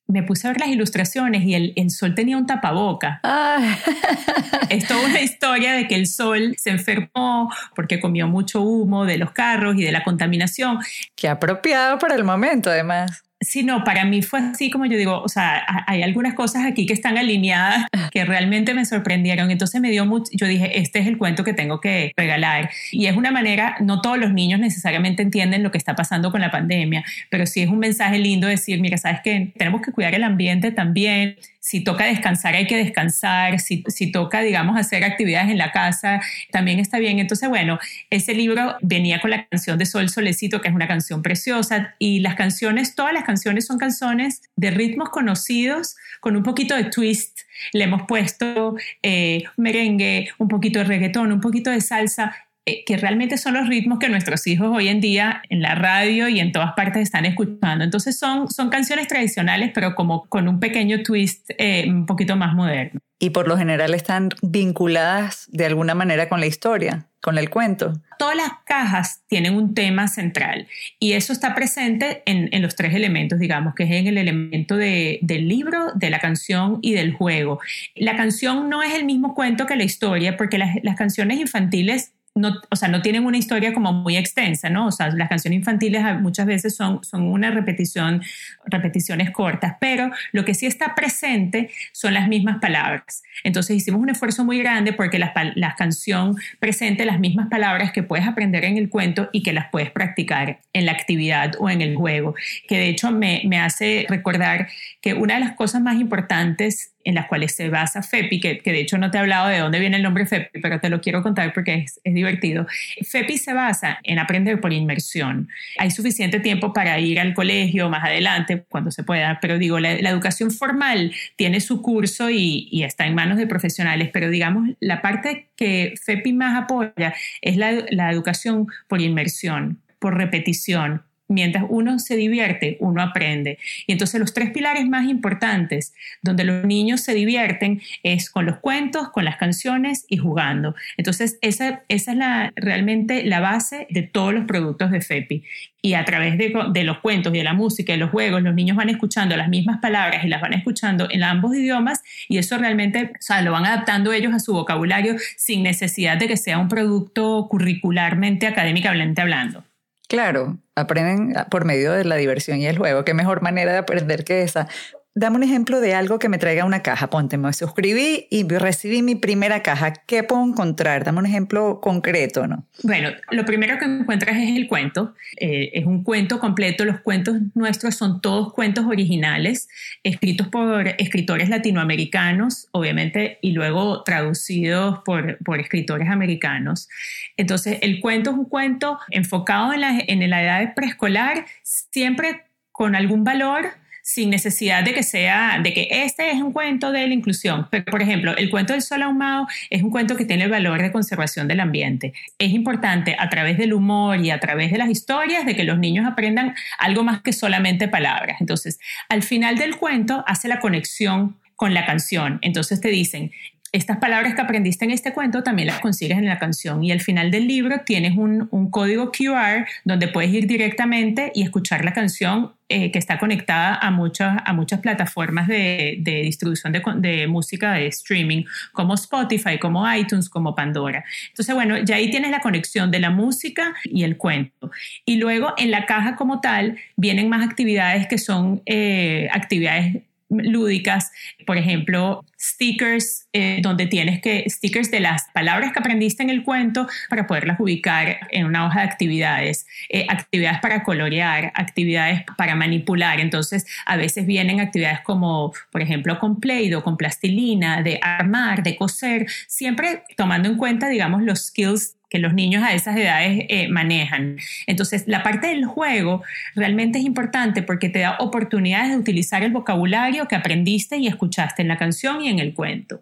me 0.06 0.22
puse 0.22 0.46
a 0.46 0.50
ver 0.50 0.60
las 0.60 0.68
ilustraciones 0.68 1.42
y 1.44 1.54
el, 1.54 1.90
sol 1.90 2.14
tenía 2.14 2.36
un 2.36 2.46
tapaboca. 2.46 3.20
Es 4.68 4.86
toda 4.86 5.06
una 5.06 5.20
historia 5.20 5.72
de 5.72 5.86
que 5.86 5.94
el 5.94 6.06
sol 6.06 6.54
se 6.56 6.70
enfermó 6.70 7.50
porque 7.74 8.00
comió 8.00 8.26
mucho 8.26 8.62
humo 8.62 9.04
de 9.04 9.18
los 9.18 9.32
carros 9.32 9.76
y 9.76 9.82
de 9.82 9.92
la 9.92 10.02
contaminación. 10.02 10.78
Qué 11.14 11.28
apropiado 11.28 11.98
para 11.98 12.14
el 12.14 12.24
momento, 12.24 12.70
además. 12.70 13.22
Sí, 13.42 13.64
no, 13.64 13.82
para 13.82 14.04
mí 14.04 14.22
fue 14.22 14.38
así 14.38 14.70
como 14.70 14.86
yo 14.86 14.96
digo, 14.96 15.20
o 15.20 15.28
sea, 15.28 15.64
hay 15.88 16.02
algunas 16.02 16.34
cosas 16.34 16.64
aquí 16.64 16.86
que 16.86 16.92
están 16.92 17.18
alineadas 17.18 17.86
que 18.12 18.24
realmente 18.24 18.72
me 18.72 18.84
sorprendieron. 18.84 19.50
Entonces 19.50 19.80
me 19.80 19.90
dio 19.90 20.06
mucho, 20.06 20.30
yo 20.32 20.46
dije, 20.46 20.78
este 20.78 21.00
es 21.00 21.08
el 21.08 21.18
cuento 21.18 21.42
que 21.42 21.52
tengo 21.52 21.80
que 21.80 22.12
regalar. 22.16 22.70
Y 22.92 23.06
es 23.06 23.16
una 23.16 23.32
manera, 23.32 23.76
no 23.80 24.00
todos 24.00 24.16
los 24.18 24.32
niños 24.32 24.60
necesariamente 24.60 25.22
entienden 25.22 25.64
lo 25.64 25.72
que 25.72 25.78
está 25.78 25.96
pasando 25.96 26.30
con 26.30 26.40
la 26.40 26.52
pandemia, 26.52 27.04
pero 27.30 27.46
sí 27.46 27.62
es 27.62 27.68
un 27.68 27.80
mensaje 27.80 28.18
lindo 28.18 28.46
decir, 28.46 28.80
mira, 28.80 28.96
sabes 28.96 29.20
que 29.24 29.52
tenemos 29.56 29.82
que 29.82 29.90
cuidar 29.90 30.14
el 30.14 30.22
ambiente 30.22 30.70
también, 30.70 31.36
si 31.64 31.84
toca 31.84 32.06
descansar 32.06 32.56
hay 32.56 32.66
que 32.66 32.76
descansar, 32.76 33.60
si, 33.60 33.84
si, 33.86 34.10
toca, 34.10 34.40
digamos, 34.40 34.76
hacer 34.76 35.04
actividades 35.04 35.48
en 35.48 35.58
la 35.58 35.70
casa, 35.70 36.20
también 36.50 36.80
está 36.80 36.98
bien. 36.98 37.20
Entonces, 37.20 37.48
bueno, 37.48 37.78
ese 38.10 38.34
libro 38.34 38.76
venía 38.82 39.20
con 39.20 39.30
la 39.30 39.46
canción 39.46 39.78
de 39.78 39.86
Sol 39.86 40.08
Solecito, 40.08 40.60
que 40.60 40.68
es 40.68 40.74
una 40.74 40.88
canción 40.88 41.22
preciosa, 41.22 41.94
y 42.00 42.18
las 42.18 42.34
canciones, 42.34 42.96
todas 42.96 43.12
las 43.12 43.22
canciones 43.22 43.64
son 43.64 43.78
canciones 43.78 44.42
de 44.56 44.72
ritmos 44.72 45.10
conocidos, 45.10 45.94
con 46.18 46.34
un 46.34 46.42
poquito 46.42 46.74
de 46.74 46.84
twist. 46.84 47.38
Le 47.72 47.84
hemos 47.84 48.02
puesto 48.08 48.74
eh, 49.00 49.44
merengue, 49.56 50.30
un 50.38 50.48
poquito 50.48 50.80
de 50.80 50.86
reggaetón, 50.86 51.30
un 51.30 51.40
poquito 51.40 51.70
de 51.70 51.80
salsa 51.80 52.34
que 52.64 52.96
realmente 52.96 53.38
son 53.38 53.54
los 53.54 53.68
ritmos 53.68 53.98
que 53.98 54.08
nuestros 54.08 54.46
hijos 54.46 54.68
hoy 54.72 54.88
en 54.88 55.00
día 55.00 55.42
en 55.48 55.62
la 55.62 55.74
radio 55.74 56.28
y 56.28 56.38
en 56.38 56.52
todas 56.52 56.72
partes 56.74 57.02
están 57.02 57.24
escuchando. 57.24 57.84
Entonces 57.84 58.18
son, 58.18 58.50
son 58.50 58.70
canciones 58.70 59.08
tradicionales, 59.08 59.72
pero 59.74 59.94
como 59.94 60.26
con 60.26 60.46
un 60.46 60.60
pequeño 60.60 61.02
twist 61.02 61.50
eh, 61.58 61.86
un 61.88 62.06
poquito 62.06 62.36
más 62.36 62.54
moderno. 62.54 63.00
Y 63.18 63.30
por 63.30 63.46
lo 63.46 63.56
general 63.56 63.94
están 63.94 64.30
vinculadas 64.42 65.46
de 65.50 65.66
alguna 65.66 65.94
manera 65.94 66.28
con 66.28 66.40
la 66.40 66.46
historia, 66.46 67.06
con 67.20 67.38
el 67.38 67.50
cuento. 67.50 67.92
Todas 68.18 68.36
las 68.36 68.50
cajas 68.64 69.22
tienen 69.28 69.54
un 69.54 69.74
tema 69.74 70.08
central 70.08 70.66
y 70.98 71.12
eso 71.12 71.32
está 71.32 71.54
presente 71.54 72.22
en, 72.26 72.48
en 72.52 72.62
los 72.62 72.74
tres 72.74 72.94
elementos, 72.94 73.38
digamos, 73.38 73.74
que 73.74 73.84
es 73.84 73.92
en 73.92 74.08
el 74.08 74.18
elemento 74.18 74.76
de, 74.76 75.20
del 75.22 75.48
libro, 75.48 75.92
de 75.94 76.10
la 76.10 76.18
canción 76.18 76.78
y 76.82 76.94
del 76.94 77.12
juego. 77.12 77.60
La 77.94 78.16
canción 78.16 78.68
no 78.68 78.82
es 78.82 78.94
el 78.94 79.04
mismo 79.04 79.34
cuento 79.34 79.66
que 79.66 79.76
la 79.76 79.84
historia 79.84 80.36
porque 80.36 80.58
las, 80.58 80.76
las 80.82 80.96
canciones 80.96 81.38
infantiles 81.38 82.12
no, 82.34 82.60
o 82.70 82.76
sea, 82.76 82.88
no 82.88 83.02
tienen 83.02 83.26
una 83.26 83.36
historia 83.36 83.74
como 83.74 83.92
muy 83.92 84.16
extensa, 84.16 84.70
¿no? 84.70 84.86
O 84.86 84.92
sea, 84.92 85.10
las 85.10 85.28
canciones 85.28 85.58
infantiles 85.58 86.02
muchas 86.20 86.46
veces 86.46 86.74
son, 86.74 87.04
son 87.04 87.22
una 87.24 87.50
repetición, 87.50 88.22
repeticiones 88.64 89.30
cortas, 89.30 89.76
pero 89.80 90.10
lo 90.32 90.44
que 90.44 90.54
sí 90.54 90.66
está 90.66 90.94
presente 90.94 91.70
son 91.92 92.14
las 92.14 92.28
mismas 92.28 92.58
palabras. 92.58 93.22
Entonces 93.44 93.76
hicimos 93.76 94.00
un 94.00 94.08
esfuerzo 94.08 94.44
muy 94.44 94.58
grande 94.58 94.94
porque 94.94 95.18
la, 95.18 95.32
la 95.56 95.74
canción 95.74 96.36
presente 96.58 97.04
las 97.04 97.20
mismas 97.20 97.48
palabras 97.48 97.92
que 97.92 98.02
puedes 98.02 98.26
aprender 98.26 98.64
en 98.64 98.78
el 98.78 98.88
cuento 98.88 99.28
y 99.32 99.42
que 99.42 99.52
las 99.52 99.68
puedes 99.70 99.90
practicar 99.90 100.60
en 100.72 100.86
la 100.86 100.92
actividad 100.92 101.52
o 101.58 101.68
en 101.68 101.82
el 101.82 101.96
juego, 101.96 102.34
que 102.66 102.78
de 102.78 102.88
hecho 102.88 103.10
me, 103.10 103.42
me 103.44 103.58
hace 103.58 104.06
recordar 104.08 104.68
que 105.02 105.12
una 105.12 105.34
de 105.34 105.40
las 105.40 105.52
cosas 105.52 105.82
más 105.82 106.00
importantes 106.00 106.91
en 107.04 107.14
las 107.14 107.26
cuales 107.26 107.54
se 107.54 107.68
basa 107.68 108.02
FEPI, 108.02 108.40
que, 108.40 108.60
de 108.64 108.80
hecho 108.80 108.98
no 108.98 109.10
te 109.10 109.18
he 109.18 109.20
hablado 109.20 109.48
de 109.48 109.58
dónde 109.58 109.80
viene 109.80 109.96
el 109.96 110.02
nombre 110.02 110.26
FEPI, 110.26 110.60
pero 110.60 110.80
te 110.80 110.88
lo 110.88 111.00
quiero 111.00 111.22
contar 111.22 111.52
porque 111.52 111.74
es, 111.74 112.00
divertido. 112.04 112.66
FEPI 113.02 113.38
se 113.38 113.52
basa 113.52 113.98
en 114.02 114.18
aprender 114.18 114.60
por 114.60 114.72
inmersión. 114.72 115.48
Hay 115.78 115.90
suficiente 115.90 116.40
tiempo 116.40 116.72
para 116.72 116.98
ir 116.98 117.18
al 117.20 117.34
colegio 117.34 117.88
más 117.88 118.04
adelante, 118.04 118.64
cuando 118.68 118.90
se 118.90 119.02
pueda, 119.02 119.38
pero 119.40 119.58
digo, 119.58 119.78
la, 119.78 119.92
educación 119.92 120.50
formal 120.50 121.12
tiene 121.36 121.60
su 121.60 121.80
curso 121.80 122.28
y, 122.30 122.82
está 122.82 123.06
en 123.06 123.14
manos 123.14 123.38
de 123.38 123.46
profesionales, 123.46 124.10
pero 124.12 124.28
digamos, 124.28 124.70
la 124.80 125.00
parte 125.00 125.48
que 125.56 125.94
FEPI 126.04 126.32
más 126.32 126.62
apoya 126.62 127.14
es 127.40 127.56
la 127.56 128.10
educación 128.10 128.66
por 128.88 129.00
inmersión, 129.00 129.80
por 129.98 130.16
repetición, 130.16 131.02
mientras 131.28 131.64
uno 131.68 131.98
se 131.98 132.16
divierte, 132.16 132.76
uno 132.80 133.02
aprende. 133.02 133.58
Y 133.86 133.92
entonces 133.92 134.20
los 134.20 134.34
tres 134.34 134.50
pilares 134.50 134.86
más 134.88 135.08
importantes 135.08 135.94
donde 136.22 136.44
los 136.44 136.64
niños 136.64 137.00
se 137.00 137.14
divierten 137.14 137.82
es 138.02 138.30
con 138.30 138.46
los 138.46 138.58
cuentos, 138.58 139.10
con 139.10 139.24
las 139.24 139.36
canciones 139.36 140.04
y 140.08 140.18
jugando. 140.18 140.74
Entonces 140.96 141.38
esa, 141.40 141.82
es 141.88 142.06
la, 142.08 142.52
realmente 142.56 143.24
la 143.24 143.40
base 143.40 143.86
de 143.90 144.02
todos 144.02 144.34
los 144.34 144.44
productos 144.44 144.90
de 144.90 145.00
FEPI. 145.00 145.44
Y 145.84 145.94
a 145.94 146.04
través 146.04 146.38
de, 146.38 146.54
de 146.72 146.84
los 146.84 146.98
cuentos 147.00 147.34
y 147.34 147.38
de 147.38 147.44
la 147.44 147.54
música 147.54 147.92
y 147.92 147.96
los 147.96 148.10
juegos, 148.10 148.40
los 148.42 148.54
niños 148.54 148.76
van 148.76 148.88
escuchando 148.88 149.36
las 149.36 149.48
mismas 149.48 149.80
palabras 149.80 150.24
y 150.24 150.28
las 150.28 150.40
van 150.40 150.52
escuchando 150.52 151.08
en 151.10 151.24
ambos 151.24 151.56
idiomas 151.56 152.02
y 152.28 152.38
eso 152.38 152.56
realmente, 152.56 153.12
o 153.18 153.20
sea, 153.22 153.42
lo 153.42 153.50
van 153.50 153.66
adaptando 153.66 154.12
ellos 154.12 154.32
a 154.32 154.38
su 154.38 154.52
vocabulario 154.52 155.16
sin 155.36 155.64
necesidad 155.64 156.18
de 156.18 156.28
que 156.28 156.36
sea 156.36 156.58
un 156.58 156.68
producto 156.68 157.48
curricularmente, 157.50 158.46
académicamente 158.46 159.20
hablando. 159.20 159.64
Claro, 160.12 160.58
aprenden 160.74 161.32
por 161.50 161.64
medio 161.64 161.90
de 161.92 162.04
la 162.04 162.16
diversión 162.16 162.58
y 162.58 162.66
el 162.66 162.76
juego. 162.76 163.02
Qué 163.02 163.14
mejor 163.14 163.40
manera 163.40 163.72
de 163.72 163.78
aprender 163.78 164.24
que 164.24 164.42
esa. 164.42 164.68
Dame 165.14 165.36
un 165.36 165.42
ejemplo 165.42 165.82
de 165.82 165.94
algo 165.94 166.18
que 166.18 166.30
me 166.30 166.38
traiga 166.38 166.64
una 166.64 166.82
caja. 166.82 167.10
Ponte, 167.10 167.36
me 167.36 167.52
suscribí 167.52 168.28
y 168.30 168.48
recibí 168.48 169.02
mi 169.02 169.14
primera 169.14 169.62
caja. 169.62 169.92
¿Qué 169.92 170.22
puedo 170.22 170.42
encontrar? 170.42 171.04
Dame 171.04 171.18
un 171.18 171.26
ejemplo 171.26 171.82
concreto, 171.82 172.46
¿no? 172.46 172.64
Bueno, 172.82 173.10
lo 173.30 173.44
primero 173.44 173.78
que 173.78 173.84
encuentras 173.84 174.38
es 174.38 174.56
el 174.56 174.68
cuento. 174.68 175.14
Eh, 175.36 175.70
es 175.74 175.84
un 175.84 176.02
cuento 176.02 176.38
completo. 176.38 176.86
Los 176.86 177.00
cuentos 177.00 177.36
nuestros 177.54 177.94
son 177.94 178.22
todos 178.22 178.54
cuentos 178.54 178.86
originales, 178.86 179.68
escritos 180.02 180.48
por 180.48 180.88
escritores 180.88 181.50
latinoamericanos, 181.50 182.68
obviamente, 182.72 183.38
y 183.42 183.52
luego 183.52 184.04
traducidos 184.04 185.00
por, 185.04 185.36
por 185.44 185.60
escritores 185.60 186.08
americanos. 186.08 186.88
Entonces, 187.36 187.78
el 187.82 188.00
cuento 188.00 188.30
es 188.30 188.36
un 188.36 188.46
cuento 188.46 188.98
enfocado 189.10 189.74
en 189.74 189.82
la, 189.82 189.98
en 190.06 190.30
la 190.30 190.42
edad 190.42 190.74
preescolar, 190.74 191.44
siempre 191.62 192.44
con 192.72 192.96
algún 192.96 193.24
valor 193.24 193.81
sin 194.02 194.30
necesidad 194.30 194.84
de 194.84 194.92
que 194.92 195.02
sea, 195.02 195.60
de 195.62 195.72
que 195.72 195.88
este 195.90 196.30
es 196.32 196.42
un 196.42 196.52
cuento 196.52 196.90
de 196.92 197.06
la 197.06 197.14
inclusión. 197.14 197.68
Pero, 197.70 197.84
por 197.84 198.02
ejemplo, 198.02 198.36
el 198.36 198.50
cuento 198.50 198.72
del 198.72 198.82
sol 198.82 199.02
ahumado 199.02 199.46
es 199.70 199.82
un 199.82 199.90
cuento 199.90 200.16
que 200.16 200.24
tiene 200.24 200.44
el 200.44 200.50
valor 200.50 200.82
de 200.82 200.92
conservación 200.92 201.48
del 201.48 201.60
ambiente. 201.60 202.12
Es 202.38 202.50
importante 202.50 203.16
a 203.18 203.28
través 203.28 203.56
del 203.58 203.72
humor 203.72 204.20
y 204.20 204.30
a 204.30 204.40
través 204.40 204.72
de 204.72 204.78
las 204.78 204.90
historias 204.90 205.46
de 205.46 205.54
que 205.54 205.64
los 205.64 205.78
niños 205.78 206.06
aprendan 206.06 206.54
algo 206.78 207.04
más 207.04 207.22
que 207.22 207.32
solamente 207.32 207.88
palabras. 207.88 208.40
Entonces, 208.40 208.78
al 209.08 209.22
final 209.22 209.56
del 209.56 209.76
cuento 209.76 210.24
hace 210.26 210.48
la 210.48 210.60
conexión 210.60 211.36
con 211.54 211.74
la 211.74 211.86
canción. 211.86 212.40
Entonces 212.42 212.80
te 212.80 212.88
dicen, 212.88 213.30
estas 213.72 213.96
palabras 213.96 214.34
que 214.34 214.42
aprendiste 214.42 214.84
en 214.84 214.90
este 214.90 215.14
cuento 215.14 215.42
también 215.42 215.68
las 215.68 215.80
consigues 215.80 216.18
en 216.18 216.26
la 216.26 216.38
canción 216.38 216.84
y 216.84 216.92
al 216.92 217.00
final 217.00 217.30
del 217.30 217.48
libro 217.48 217.80
tienes 217.86 218.18
un, 218.18 218.48
código 218.70 219.10
QR 219.10 219.66
donde 219.84 220.08
puedes 220.08 220.30
ir 220.32 220.46
directamente 220.46 221.32
y 221.34 221.42
escuchar 221.42 221.82
la 221.84 221.94
canción 221.94 222.52
eh, 222.72 222.90
que 222.90 222.98
está 222.98 223.18
conectada 223.18 223.74
a 223.76 223.90
muchas, 223.90 224.38
a 224.44 224.52
muchas 224.54 224.80
plataformas 224.80 225.46
de, 225.46 226.00
distribución 226.02 226.72
de, 226.72 226.82
de, 226.96 227.26
música 227.26 227.74
de 227.74 227.86
streaming 227.88 228.44
como 228.72 228.94
Spotify, 228.94 229.58
como 229.58 229.90
iTunes, 229.92 230.30
como 230.30 230.54
Pandora. 230.54 231.04
Entonces, 231.28 231.54
bueno, 231.54 231.76
ya 231.78 231.96
ahí 231.96 232.10
tienes 232.10 232.30
la 232.30 232.40
conexión 232.40 232.90
de 232.90 233.00
la 233.00 233.10
música 233.10 233.74
y 233.84 234.04
el 234.04 234.16
cuento. 234.16 234.70
Y 235.04 235.16
luego 235.16 235.52
en 235.58 235.70
la 235.70 235.84
caja 235.84 236.16
como 236.16 236.40
tal 236.40 236.78
vienen 236.96 237.28
más 237.28 237.46
actividades 237.46 238.06
que 238.08 238.16
son 238.16 238.62
eh, 238.64 239.28
actividades 239.32 240.02
lúdicas, 240.32 241.10
por 241.46 241.58
ejemplo, 241.58 242.24
stickers 242.38 243.26
eh, 243.32 243.60
donde 243.62 243.86
tienes 243.86 244.20
que, 244.20 244.44
stickers 244.48 244.90
de 244.90 245.00
las 245.00 245.24
palabras 245.32 245.72
que 245.72 245.78
aprendiste 245.78 246.22
en 246.22 246.30
el 246.30 246.42
cuento 246.42 246.86
para 247.08 247.26
poderlas 247.26 247.60
ubicar 247.60 248.18
en 248.30 248.46
una 248.46 248.66
hoja 248.66 248.80
de 248.80 248.86
actividades, 248.86 249.66
eh, 249.88 250.06
actividades 250.08 250.60
para 250.60 250.82
colorear, 250.82 251.52
actividades 251.54 252.24
para 252.36 252.54
manipular. 252.54 253.20
Entonces, 253.20 253.66
a 253.86 253.96
veces 253.96 254.26
vienen 254.26 254.60
actividades 254.60 255.00
como, 255.00 255.52
por 255.70 255.82
ejemplo, 255.82 256.18
con 256.18 256.40
play 256.40 256.62
con 256.82 256.96
plastilina, 256.96 257.82
de 257.82 257.98
armar, 258.02 258.62
de 258.62 258.76
coser, 258.76 259.26
siempre 259.46 260.04
tomando 260.16 260.48
en 260.48 260.56
cuenta, 260.56 260.88
digamos, 260.88 261.22
los 261.22 261.46
skills 261.46 261.96
que 262.12 262.18
los 262.18 262.34
niños 262.34 262.62
a 262.62 262.74
esas 262.74 262.94
edades 262.94 263.46
eh, 263.48 263.68
manejan. 263.68 264.36
Entonces, 264.66 265.04
la 265.06 265.22
parte 265.22 265.46
del 265.46 265.64
juego 265.64 266.22
realmente 266.54 266.98
es 266.98 267.06
importante 267.06 267.62
porque 267.62 267.88
te 267.88 268.00
da 268.00 268.16
oportunidades 268.18 268.90
de 268.90 268.98
utilizar 268.98 269.42
el 269.42 269.50
vocabulario 269.50 270.28
que 270.28 270.36
aprendiste 270.36 270.98
y 270.98 271.06
escuchaste 271.06 271.62
en 271.62 271.68
la 271.68 271.78
canción 271.78 272.20
y 272.20 272.28
en 272.28 272.38
el 272.38 272.52
cuento. 272.52 273.00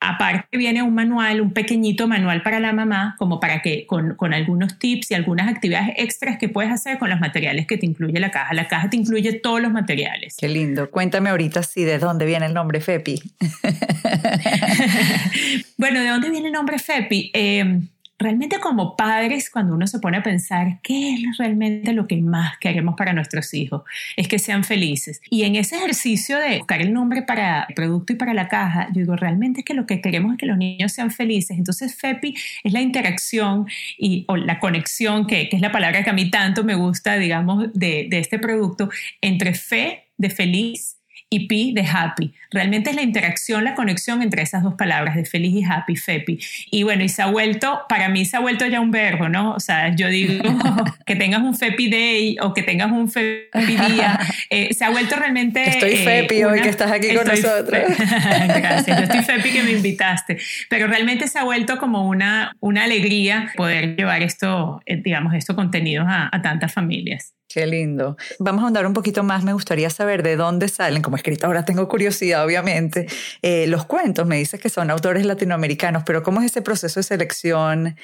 Aparte 0.00 0.58
viene 0.58 0.82
un 0.82 0.94
manual, 0.94 1.40
un 1.40 1.52
pequeñito 1.52 2.06
manual 2.06 2.42
para 2.42 2.60
la 2.60 2.72
mamá, 2.72 3.16
como 3.18 3.40
para 3.40 3.62
que 3.62 3.86
con, 3.86 4.14
con, 4.14 4.34
algunos 4.34 4.78
tips 4.78 5.10
y 5.10 5.14
algunas 5.14 5.48
actividades 5.48 5.94
extras 5.96 6.38
que 6.38 6.50
puedes 6.50 6.70
hacer 6.70 6.98
con 6.98 7.08
los 7.08 7.18
materiales 7.18 7.66
que 7.66 7.78
te 7.78 7.86
incluye 7.86 8.20
la 8.20 8.30
caja. 8.30 8.52
La 8.52 8.68
caja 8.68 8.90
te 8.90 8.98
incluye 8.98 9.32
todos 9.32 9.60
los 9.60 9.72
materiales. 9.72 10.36
Qué 10.38 10.48
lindo. 10.48 10.90
Cuéntame 10.90 11.30
ahorita 11.30 11.62
sí 11.62 11.82
de 11.82 11.98
dónde 11.98 12.26
viene 12.26 12.44
el 12.44 12.54
nombre 12.54 12.80
FEPI. 12.80 13.22
bueno, 15.78 16.00
¿de 16.00 16.08
dónde 16.08 16.30
viene 16.30 16.48
el 16.48 16.52
nombre 16.52 16.78
FEPI? 16.78 17.30
Eh, 17.32 17.80
realmente 18.18 18.58
como 18.58 18.96
padres, 18.96 19.48
cuando 19.50 19.74
uno 19.74 19.86
se 19.86 20.00
pone 20.00 20.18
a 20.18 20.22
pensar 20.22 20.80
qué 20.82 21.14
es 21.14 21.38
realmente 21.38 21.92
lo 21.92 22.06
que 22.06 22.16
más 22.20 22.58
queremos 22.58 22.96
para 22.96 23.12
nuestros 23.12 23.54
hijos, 23.54 23.82
es 24.16 24.26
que 24.28 24.38
sean 24.38 24.64
felices. 24.64 25.20
Y 25.30 25.44
en 25.44 25.56
ese 25.56 25.76
ejercicio 25.76 26.38
de 26.38 26.58
buscar 26.58 26.80
el 26.80 26.92
nombre 26.92 27.22
para 27.22 27.64
el 27.68 27.74
producto 27.74 28.12
y 28.12 28.16
para 28.16 28.34
la 28.34 28.48
caja, 28.48 28.88
yo 28.88 29.00
digo, 29.00 29.16
realmente 29.16 29.60
es 29.60 29.64
que 29.64 29.74
lo 29.74 29.86
que 29.86 30.00
queremos 30.00 30.32
es 30.32 30.38
que 30.38 30.46
los 30.46 30.58
niños 30.58 30.92
sean 30.92 31.10
felices. 31.10 31.56
Entonces, 31.58 31.94
FEPI 31.94 32.34
es 32.64 32.72
la 32.72 32.80
interacción 32.80 33.66
y, 33.96 34.24
o 34.28 34.36
la 34.36 34.58
conexión, 34.58 35.26
que, 35.26 35.48
que 35.48 35.56
es 35.56 35.62
la 35.62 35.72
palabra 35.72 36.02
que 36.02 36.10
a 36.10 36.14
mí 36.14 36.30
tanto 36.30 36.64
me 36.64 36.74
gusta, 36.74 37.16
digamos, 37.16 37.72
de, 37.72 38.08
de 38.10 38.18
este 38.18 38.38
producto, 38.38 38.90
entre 39.20 39.54
fe 39.54 40.08
de 40.16 40.30
feliz 40.30 40.97
y 41.30 41.46
P 41.46 41.72
de 41.80 41.86
happy. 41.86 42.34
Realmente 42.50 42.90
es 42.90 42.96
la 42.96 43.02
interacción, 43.02 43.64
la 43.64 43.74
conexión 43.74 44.22
entre 44.22 44.42
esas 44.42 44.62
dos 44.62 44.74
palabras 44.74 45.14
de 45.14 45.24
feliz 45.24 45.54
y 45.54 45.64
happy, 45.64 45.96
FEPI. 45.96 46.38
Y 46.70 46.82
bueno, 46.82 47.04
y 47.04 47.08
se 47.08 47.20
ha 47.20 47.26
vuelto, 47.26 47.82
para 47.88 48.08
mí 48.08 48.24
se 48.24 48.36
ha 48.36 48.40
vuelto 48.40 48.66
ya 48.66 48.80
un 48.80 48.90
verbo, 48.90 49.28
¿no? 49.28 49.52
O 49.52 49.60
sea, 49.60 49.94
yo 49.94 50.08
digo 50.08 50.42
que 51.06 51.16
tengas 51.16 51.42
un 51.42 51.54
FEPI 51.54 51.90
Day 51.90 52.36
o 52.40 52.54
que 52.54 52.62
tengas 52.62 52.90
un 52.90 53.10
FEPI 53.10 53.76
Día, 53.76 54.18
eh, 54.50 54.72
se 54.72 54.84
ha 54.84 54.90
vuelto 54.90 55.16
realmente... 55.16 55.68
Estoy 55.68 55.92
eh, 55.92 56.04
FEPI 56.04 56.44
hoy 56.44 56.62
que 56.62 56.70
estás 56.70 56.90
aquí 56.90 57.14
con 57.14 57.26
nosotros. 57.26 57.68
Gracias, 57.98 58.98
yo 58.98 59.04
estoy 59.04 59.22
FEPI 59.22 59.50
que 59.50 59.62
me 59.62 59.72
invitaste. 59.78 60.38
Pero 60.70 60.86
realmente 60.86 61.28
se 61.28 61.38
ha 61.38 61.44
vuelto 61.44 61.78
como 61.78 62.08
una, 62.08 62.52
una 62.60 62.84
alegría 62.84 63.52
poder 63.56 63.96
llevar 63.96 64.22
esto, 64.22 64.80
eh, 64.86 64.96
digamos, 64.96 65.34
estos 65.34 65.54
contenidos 65.54 66.06
a, 66.08 66.34
a 66.34 66.40
tantas 66.40 66.72
familias. 66.72 67.34
Qué 67.48 67.66
lindo. 67.66 68.18
Vamos 68.38 68.64
a 68.64 68.66
andar 68.66 68.86
un 68.86 68.92
poquito 68.92 69.22
más. 69.22 69.42
Me 69.42 69.54
gustaría 69.54 69.88
saber 69.88 70.22
de 70.22 70.36
dónde 70.36 70.68
salen, 70.68 71.00
como 71.00 71.16
escritora 71.16 71.64
tengo 71.64 71.88
curiosidad, 71.88 72.44
obviamente, 72.44 73.06
eh, 73.40 73.66
los 73.66 73.86
cuentos. 73.86 74.26
Me 74.26 74.36
dices 74.36 74.60
que 74.60 74.68
son 74.68 74.90
autores 74.90 75.24
latinoamericanos, 75.24 76.02
pero 76.04 76.22
¿cómo 76.22 76.40
es 76.40 76.46
ese 76.46 76.60
proceso 76.60 77.00
de 77.00 77.04
selección? 77.04 77.96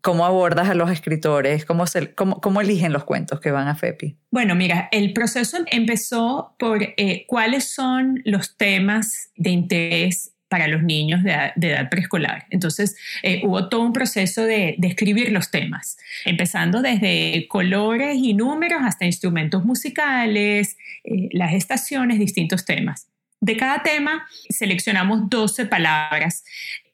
¿Cómo 0.00 0.24
abordas 0.24 0.70
a 0.70 0.74
los 0.74 0.90
escritores? 0.90 1.66
¿Cómo, 1.66 1.84
cómo, 2.14 2.60
eligen 2.60 2.92
los 2.92 3.04
cuentos 3.04 3.40
que 3.40 3.50
van 3.50 3.68
a 3.68 3.74
FEPI? 3.74 4.16
Bueno, 4.30 4.54
mira, 4.54 4.88
el 4.92 5.12
proceso 5.12 5.58
empezó 5.66 6.54
por 6.58 6.82
eh, 6.82 7.24
cuáles 7.26 7.74
son 7.74 8.22
los 8.24 8.56
temas 8.56 9.30
de 9.36 9.50
interés 9.50 10.35
para 10.48 10.68
los 10.68 10.82
niños 10.82 11.22
de, 11.22 11.32
edad 11.32 11.88
preescolar. 11.90 12.46
Entonces, 12.50 12.96
eh, 13.22 13.42
hubo 13.44 13.68
todo 13.68 13.80
un 13.80 13.92
proceso 13.92 14.42
de, 14.42 14.76
escribir 14.82 15.32
los 15.32 15.50
temas, 15.50 15.96
empezando 16.24 16.80
desde 16.80 17.46
colores 17.48 18.16
y 18.16 18.34
números 18.34 18.82
hasta 18.84 19.04
instrumentos 19.04 19.64
musicales, 19.64 20.76
eh, 21.04 21.28
las 21.32 21.52
estaciones, 21.54 22.18
distintos 22.18 22.64
temas. 22.64 23.08
De 23.40 23.56
cada 23.56 23.82
tema 23.82 24.26
seleccionamos 24.48 25.28
12 25.28 25.66
palabras, 25.66 26.44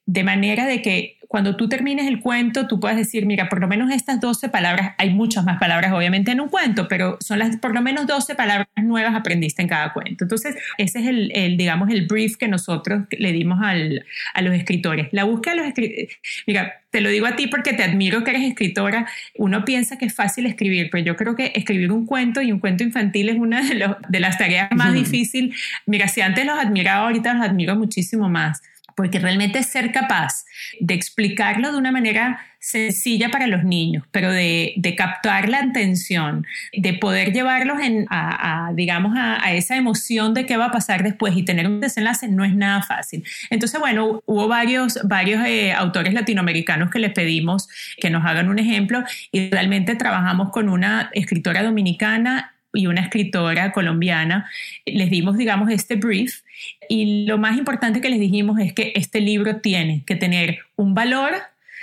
de 0.06 0.24
manera 0.24 0.66
de 0.66 0.82
que 0.82 1.18
cuando 1.32 1.56
tú 1.56 1.66
termines 1.66 2.06
el 2.08 2.20
cuento, 2.20 2.66
tú 2.66 2.78
puedes 2.78 2.98
decir, 2.98 3.24
mira, 3.24 3.48
por 3.48 3.58
lo 3.58 3.66
menos 3.66 3.90
estas 3.90 4.20
12 4.20 4.50
palabras, 4.50 4.92
hay 4.98 5.08
muchas 5.14 5.46
más 5.46 5.58
palabras 5.58 5.90
obviamente 5.94 6.30
en 6.30 6.42
un 6.42 6.50
cuento, 6.50 6.88
pero 6.88 7.16
son 7.22 7.38
las 7.38 7.56
por 7.56 7.72
lo 7.72 7.80
menos 7.80 8.06
12 8.06 8.34
palabras 8.34 8.68
nuevas 8.76 9.14
aprendiste 9.14 9.62
en 9.62 9.68
cada 9.68 9.94
cuento. 9.94 10.24
Entonces, 10.24 10.56
ese 10.76 11.00
es 11.00 11.06
el, 11.06 11.56
digamos, 11.56 11.88
el 11.88 12.06
brief 12.06 12.36
que 12.36 12.48
nosotros 12.48 13.04
le 13.10 13.32
dimos 13.32 13.60
al, 13.62 14.04
a 14.34 14.42
los 14.42 14.54
escritores. 14.54 15.08
La 15.12 15.24
búsqueda 15.24 15.54
de 15.54 15.60
los 15.60 15.68
escritores, 15.68 16.18
mira, 16.46 16.82
te 16.90 17.00
lo 17.00 17.08
digo 17.08 17.24
a 17.24 17.34
ti 17.34 17.46
porque 17.46 17.72
te 17.72 17.82
admiro 17.82 18.24
que 18.24 18.32
eres 18.32 18.42
escritora. 18.42 19.08
Uno 19.38 19.64
piensa 19.64 19.96
que 19.96 20.04
es 20.04 20.14
fácil 20.14 20.44
escribir, 20.44 20.90
pero 20.92 21.02
yo 21.02 21.16
creo 21.16 21.34
que 21.34 21.52
escribir 21.54 21.92
un 21.92 22.04
cuento 22.04 22.42
y 22.42 22.52
un 22.52 22.58
cuento 22.58 22.84
infantil 22.84 23.30
es 23.30 23.36
una 23.36 23.66
de, 23.66 23.76
los, 23.76 23.96
de 24.06 24.20
las 24.20 24.36
tareas 24.36 24.68
más 24.72 24.92
difíciles. 24.92 25.58
Mira, 25.86 26.08
si 26.08 26.20
antes 26.20 26.44
los 26.44 26.58
admiraba, 26.58 27.06
ahorita 27.06 27.32
los 27.32 27.42
admiro 27.42 27.74
muchísimo 27.74 28.28
más 28.28 28.60
porque 28.96 29.18
realmente 29.18 29.62
ser 29.62 29.92
capaz 29.92 30.44
de 30.80 30.94
explicarlo 30.94 31.72
de 31.72 31.78
una 31.78 31.92
manera 31.92 32.40
sencilla 32.62 33.28
para 33.30 33.48
los 33.48 33.64
niños, 33.64 34.04
pero 34.12 34.30
de, 34.30 34.94
captar 34.96 35.48
la 35.48 35.58
atención, 35.58 36.46
de 36.72 36.92
poder 36.94 37.32
llevarlos 37.32 37.78
a, 38.08 38.70
digamos, 38.74 39.14
a, 39.16 39.52
esa 39.52 39.76
emoción 39.76 40.32
de 40.32 40.46
qué 40.46 40.56
va 40.56 40.66
a 40.66 40.70
pasar 40.70 41.02
después 41.02 41.36
y 41.36 41.42
tener 41.44 41.66
un 41.66 41.80
desenlace 41.80 42.28
no 42.28 42.44
es 42.44 42.54
nada 42.54 42.82
fácil. 42.82 43.24
Entonces, 43.50 43.80
bueno, 43.80 44.22
hubo 44.26 44.46
varios, 44.46 45.00
varios 45.02 45.44
eh, 45.44 45.72
autores 45.72 46.14
latinoamericanos 46.14 46.90
que 46.90 47.00
les 47.00 47.12
pedimos 47.12 47.68
que 48.00 48.10
nos 48.10 48.24
hagan 48.24 48.48
un 48.48 48.60
ejemplo 48.60 49.02
y 49.32 49.50
realmente 49.50 49.96
trabajamos 49.96 50.50
con 50.50 50.68
una 50.68 51.10
escritora 51.14 51.64
dominicana 51.64 52.51
y 52.72 52.86
una 52.86 53.02
escritora 53.02 53.72
colombiana, 53.72 54.50
les 54.86 55.10
dimos, 55.10 55.36
digamos, 55.36 55.70
este 55.70 55.96
brief. 55.96 56.42
Y 56.88 57.26
lo 57.26 57.38
más 57.38 57.56
importante 57.56 58.00
que 58.00 58.10
les 58.10 58.20
dijimos 58.20 58.58
es 58.60 58.72
que 58.72 58.92
este 58.96 59.20
libro 59.20 59.56
tiene 59.56 60.02
que 60.06 60.16
tener 60.16 60.58
un 60.76 60.94
valor 60.94 61.34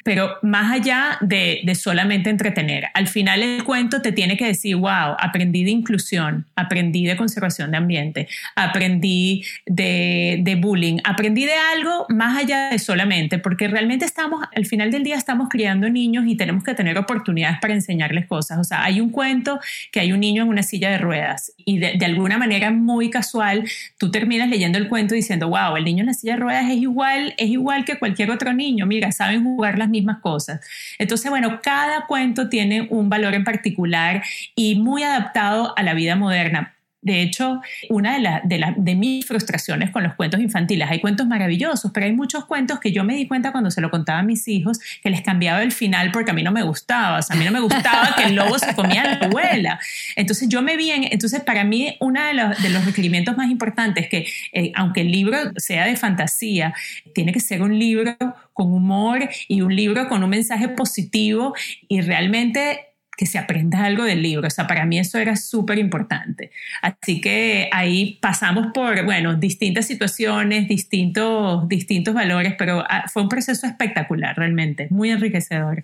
pero 0.03 0.37
más 0.41 0.71
allá 0.71 1.17
de, 1.21 1.63
solamente 1.75 2.29
entretener. 2.29 2.85
Al 2.93 3.07
final 3.07 3.41
el 3.41 3.63
cuento 3.63 4.01
te 4.01 4.11
tiene 4.11 4.35
que 4.37 4.45
decir, 4.45 4.75
wow, 4.75 5.15
aprendí 5.19 5.63
de 5.63 5.71
inclusión, 5.71 6.45
aprendí 6.55 7.05
de 7.05 7.15
conservación 7.15 7.71
de 7.71 7.77
ambiente, 7.77 8.27
aprendí 8.55 9.43
de, 9.65 10.39
de, 10.41 10.55
bullying, 10.55 10.97
aprendí 11.03 11.45
de 11.45 11.53
algo 11.53 12.05
más 12.09 12.37
allá 12.37 12.69
de 12.69 12.79
solamente, 12.79 13.39
porque 13.39 13.67
realmente 13.67 14.05
estamos, 14.05 14.45
al 14.55 14.65
final 14.65 14.91
del 14.91 15.03
día 15.03 15.15
estamos 15.15 15.47
criando 15.49 15.89
niños 15.89 16.25
y 16.27 16.35
tenemos 16.35 16.63
que 16.63 16.73
tener 16.73 16.97
oportunidades 16.97 17.59
para 17.61 17.73
enseñarles 17.73 18.25
cosas. 18.27 18.59
O 18.59 18.63
sea, 18.63 18.83
hay 18.83 18.99
un 18.99 19.09
cuento 19.09 19.59
que 19.91 19.99
hay 19.99 20.11
un 20.11 20.19
niño 20.19 20.43
en 20.43 20.49
una 20.49 20.63
silla 20.63 20.89
de 20.89 20.97
ruedas 20.97 21.53
y 21.65 21.77
de, 21.77 21.93
de 21.97 22.05
alguna 22.05 22.37
manera 22.37 22.71
muy 22.71 23.09
casual, 23.09 23.63
tú 23.97 24.11
terminas 24.11 24.49
leyendo 24.49 24.77
el 24.77 24.89
cuento 24.89 25.15
diciendo, 25.15 25.49
wow, 25.49 25.77
el 25.77 25.85
niño 25.85 26.01
en 26.01 26.07
la 26.07 26.13
silla 26.13 26.33
de 26.33 26.39
ruedas 26.39 26.69
es 26.69 26.77
igual, 26.77 27.33
es 27.37 27.49
igual 27.49 27.85
que 27.85 27.97
cualquier 27.99 28.31
otro 28.31 28.53
niño, 28.53 28.85
mira, 28.85 29.11
saben 29.11 29.43
jugar 29.43 29.77
las 29.77 29.88
mismas 29.89 30.19
cosas. 30.19 30.61
Entonces, 30.97 31.29
bueno, 31.29 31.59
cada 31.61 32.05
cuento 32.07 32.49
tiene 32.49 32.87
un 32.89 33.09
valor 33.09 33.33
en 33.33 33.43
particular 33.43 34.23
y 34.55 34.75
muy 34.75 35.03
adaptado 35.03 35.77
a 35.77 35.83
la 35.83 35.93
vida 35.93 36.15
moderna 36.15 36.78
De 37.01 37.21
hecho, 37.21 37.61
una 37.89 38.19
de, 38.19 38.57
de, 38.57 38.73
de, 38.75 38.95
mis 38.95 39.25
frustraciones 39.25 39.89
con 39.91 40.03
los 40.03 40.15
cuentos 40.15 40.41
infantiles, 40.41 40.89
hay 40.89 40.99
cuentos 40.99 41.27
maravillosos, 41.27 41.91
pero 41.93 42.05
hay 42.05 42.11
muchos 42.11 42.43
cuentos 42.45 42.79
que 42.79 42.91
yo 42.91 43.05
me 43.05 43.15
di 43.15 43.25
cuenta 43.25 43.53
cuando 43.53 43.71
se 43.71 43.79
lo 43.79 43.89
contaba 43.89 44.19
a 44.19 44.23
mis 44.23 44.47
hijos 44.49 44.79
que 45.01 45.09
les 45.09 45.21
cambiaba 45.21 45.63
el 45.63 45.71
final 45.71 46.11
porque 46.11 46.31
a 46.31 46.33
mí 46.33 46.43
no 46.43 46.51
me 46.51 46.63
gustaba. 46.63 47.19
O 47.19 47.21
sea, 47.21 47.37
a 47.37 47.39
mí 47.39 47.45
no 47.45 47.51
me 47.51 47.61
gustaba 47.61 48.15
que 48.17 48.23
el 48.25 48.35
lobo 48.35 48.59
se 48.59 48.75
comía 48.75 49.03
a 49.03 49.07
la 49.07 49.25
abuela. 49.27 49.79
Entonces 50.17 50.49
yo 50.49 50.61
me 50.61 50.75
vi 50.75 50.91
en, 50.91 51.05
entonces 51.05 51.41
para 51.41 51.63
mí 51.63 51.95
uno 52.01 52.21
de 52.21 52.33
los, 52.33 52.61
de 52.61 52.79
requerimientos 52.79 53.37
más 53.37 53.49
importantes 53.49 54.05
es 54.05 54.09
que 54.09 54.27
eh, 54.51 54.71
aunque 54.75 55.01
el 55.01 55.11
libro 55.11 55.37
sea 55.55 55.85
de 55.85 55.95
fantasía, 55.95 56.73
tiene 57.13 57.31
que 57.31 57.39
ser 57.39 57.61
un 57.61 57.77
libro 57.77 58.17
con 58.53 58.73
humor 58.73 59.29
y 59.47 59.61
un 59.61 59.73
libro 59.73 60.09
con 60.09 60.23
un 60.23 60.29
mensaje 60.29 60.67
positivo 60.67 61.53
y 61.87 62.01
realmente 62.01 62.88
que 63.19 63.25
se 63.25 63.37
aprenda 63.37 63.83
algo 63.83 64.05
del 64.05 64.21
libro. 64.21 64.47
O 64.47 64.49
sea, 64.49 64.65
para 64.65 64.85
mí 64.85 64.97
eso 64.97 65.17
era 65.17 65.35
súper 65.35 65.77
importante. 65.77 66.51
Así 66.81 67.19
que 67.19 67.67
ahí 67.73 68.17
pasamos 68.21 68.67
por, 68.73 69.03
bueno, 69.03 69.35
distintas 69.35 69.87
situaciones, 69.87 70.69
distintos, 70.69 71.67
distintos 71.67 72.13
valores, 72.13 72.55
pero 72.57 72.85
ah, 72.87 73.09
fue 73.09 73.23
un 73.23 73.27
proceso 73.27 73.67
espectacular 73.67 74.37
realmente, 74.37 74.87
muy 74.89 75.09
enriquecedor. 75.09 75.83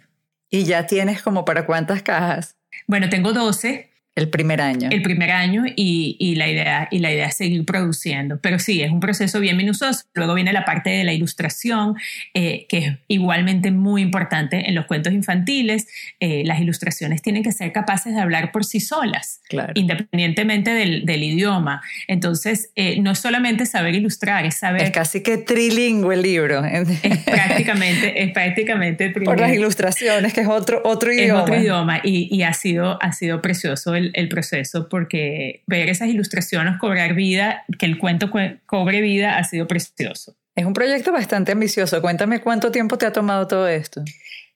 ¿Y 0.50 0.64
ya 0.64 0.88
tienes 0.88 1.22
como 1.22 1.44
para 1.44 1.66
cuántas 1.66 2.04
cajas? 2.04 2.56
Bueno, 2.88 3.10
tengo 3.10 3.34
12 3.34 3.92
el 4.16 4.30
primer 4.30 4.62
año. 4.62 4.88
El 4.92 5.02
primer 5.02 5.32
año 5.32 5.66
y, 5.76 6.16
y, 6.20 6.36
la 6.36 6.48
idea, 6.48 6.88
y 6.90 7.00
la 7.00 7.12
idea 7.12 7.28
es 7.28 7.36
seguir 7.36 7.66
produciendo. 7.66 8.40
Pero 8.40 8.60
sí, 8.60 8.82
es 8.82 8.90
un 8.90 9.02
proceso 9.02 9.42
bien 9.42 9.58
minucioso. 9.58 10.06
Luego 10.14 10.34
viene 10.34 10.54
la 10.54 10.64
parte 10.64 10.90
de 10.90 11.04
la 11.04 11.12
ilustración, 11.12 11.96
eh, 12.34 12.66
que 12.70 12.78
es 12.78 12.94
igualmente 13.10 13.72
muy 13.72 14.02
importante 14.02 14.70
en 14.70 14.76
los 14.76 14.86
cuentos 14.86 15.12
infantiles. 15.12 15.88
Eh, 16.22 16.44
las 16.46 16.62
ilustraciones 16.62 17.22
tienen 17.22 17.44
que 17.44 17.52
ser 17.52 17.74
capaces 17.74 18.16
de 18.16 18.22
hablar 18.22 18.54
por 18.54 18.64
sí 18.64 18.80
solas, 18.80 19.42
independientemente 19.74 20.72
del, 20.72 21.06
del, 21.06 21.22
idioma. 21.22 21.82
Entonces, 22.08 22.72
eh, 22.76 23.02
no 23.02 23.12
es 23.12 23.20
solamente 23.20 23.66
saber 23.66 23.96
ilustrar, 23.96 24.46
es 24.46 24.56
saber... 24.56 24.84
Es 24.84 24.92
casi 24.92 25.24
que 25.24 25.40
trilingüe 25.40 26.16
el 26.16 26.22
libro. 26.22 26.64
Es 26.64 27.18
prácticamente, 27.26 28.24
es 28.24 28.32
prácticamente 28.32 29.10
trilingüe. 29.10 29.36
Por 29.36 29.42
las 29.42 29.54
ilustraciones, 29.54 30.34
que 30.34 30.42
es 30.42 30.48
otro, 30.48 30.82
otro 30.86 31.12
idioma. 31.12 31.40
Es 31.40 31.44
otro 31.44 31.56
idioma 31.60 32.00
y, 32.02 32.34
y 32.34 32.44
ha, 32.44 32.54
sido, 32.54 32.98
ha 33.02 33.12
sido 33.12 33.42
precioso 33.42 33.94
el 33.94 34.05
el, 34.14 34.30
proceso 34.30 34.90
porque 34.90 35.64
ver 35.68 35.90
esas 35.90 36.10
ilustraciones 36.10 36.78
cobrar 36.80 37.14
vida, 37.14 37.64
que 37.80 37.86
el 37.86 37.98
cuento 37.98 38.32
cobre 38.66 39.02
vida, 39.02 39.38
ha 39.38 39.44
sido 39.44 39.68
precioso. 39.68 40.36
Es 40.56 40.66
un 40.66 40.74
proyecto 40.74 41.12
bastante 41.12 41.52
ambicioso. 41.52 42.02
Cuéntame 42.02 42.40
cuánto 42.40 42.72
tiempo 42.72 42.98
te 42.98 43.06
ha 43.06 43.12
tomado 43.12 43.48
todo 43.48 43.68
esto. 43.68 44.04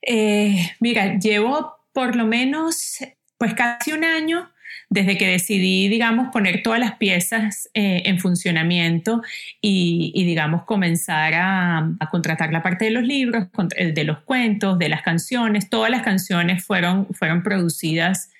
Eh, 0.02 0.70
mira, 0.80 1.18
llevo 1.18 1.76
por 1.92 2.16
lo 2.16 2.26
menos 2.26 2.98
pues 3.36 3.54
casi 3.54 3.92
un 3.92 4.04
año 4.04 4.50
desde 4.88 5.16
que 5.16 5.28
decidí, 5.28 5.88
digamos, 5.88 6.28
poner 6.32 6.62
todas 6.62 6.80
las 6.80 6.96
piezas 6.96 7.68
eh, 7.74 8.02
en 8.06 8.18
funcionamiento 8.18 9.22
y, 9.60 10.24
digamos, 10.24 10.64
comenzar 10.64 11.34
a, 11.34 11.78
a, 12.00 12.10
contratar 12.10 12.52
la 12.52 12.62
parte 12.62 12.86
de 12.86 12.90
los 12.90 13.04
libros, 13.04 13.46
de 13.76 14.04
los 14.04 14.18
cuentos, 14.20 14.78
de 14.78 14.88
las 14.88 15.02
canciones. 15.02 15.70
Todas 15.70 15.90
las 15.92 16.02
canciones 16.02 16.64
fueron, 16.64 17.06
fueron 17.14 17.42
producidas 17.44 18.30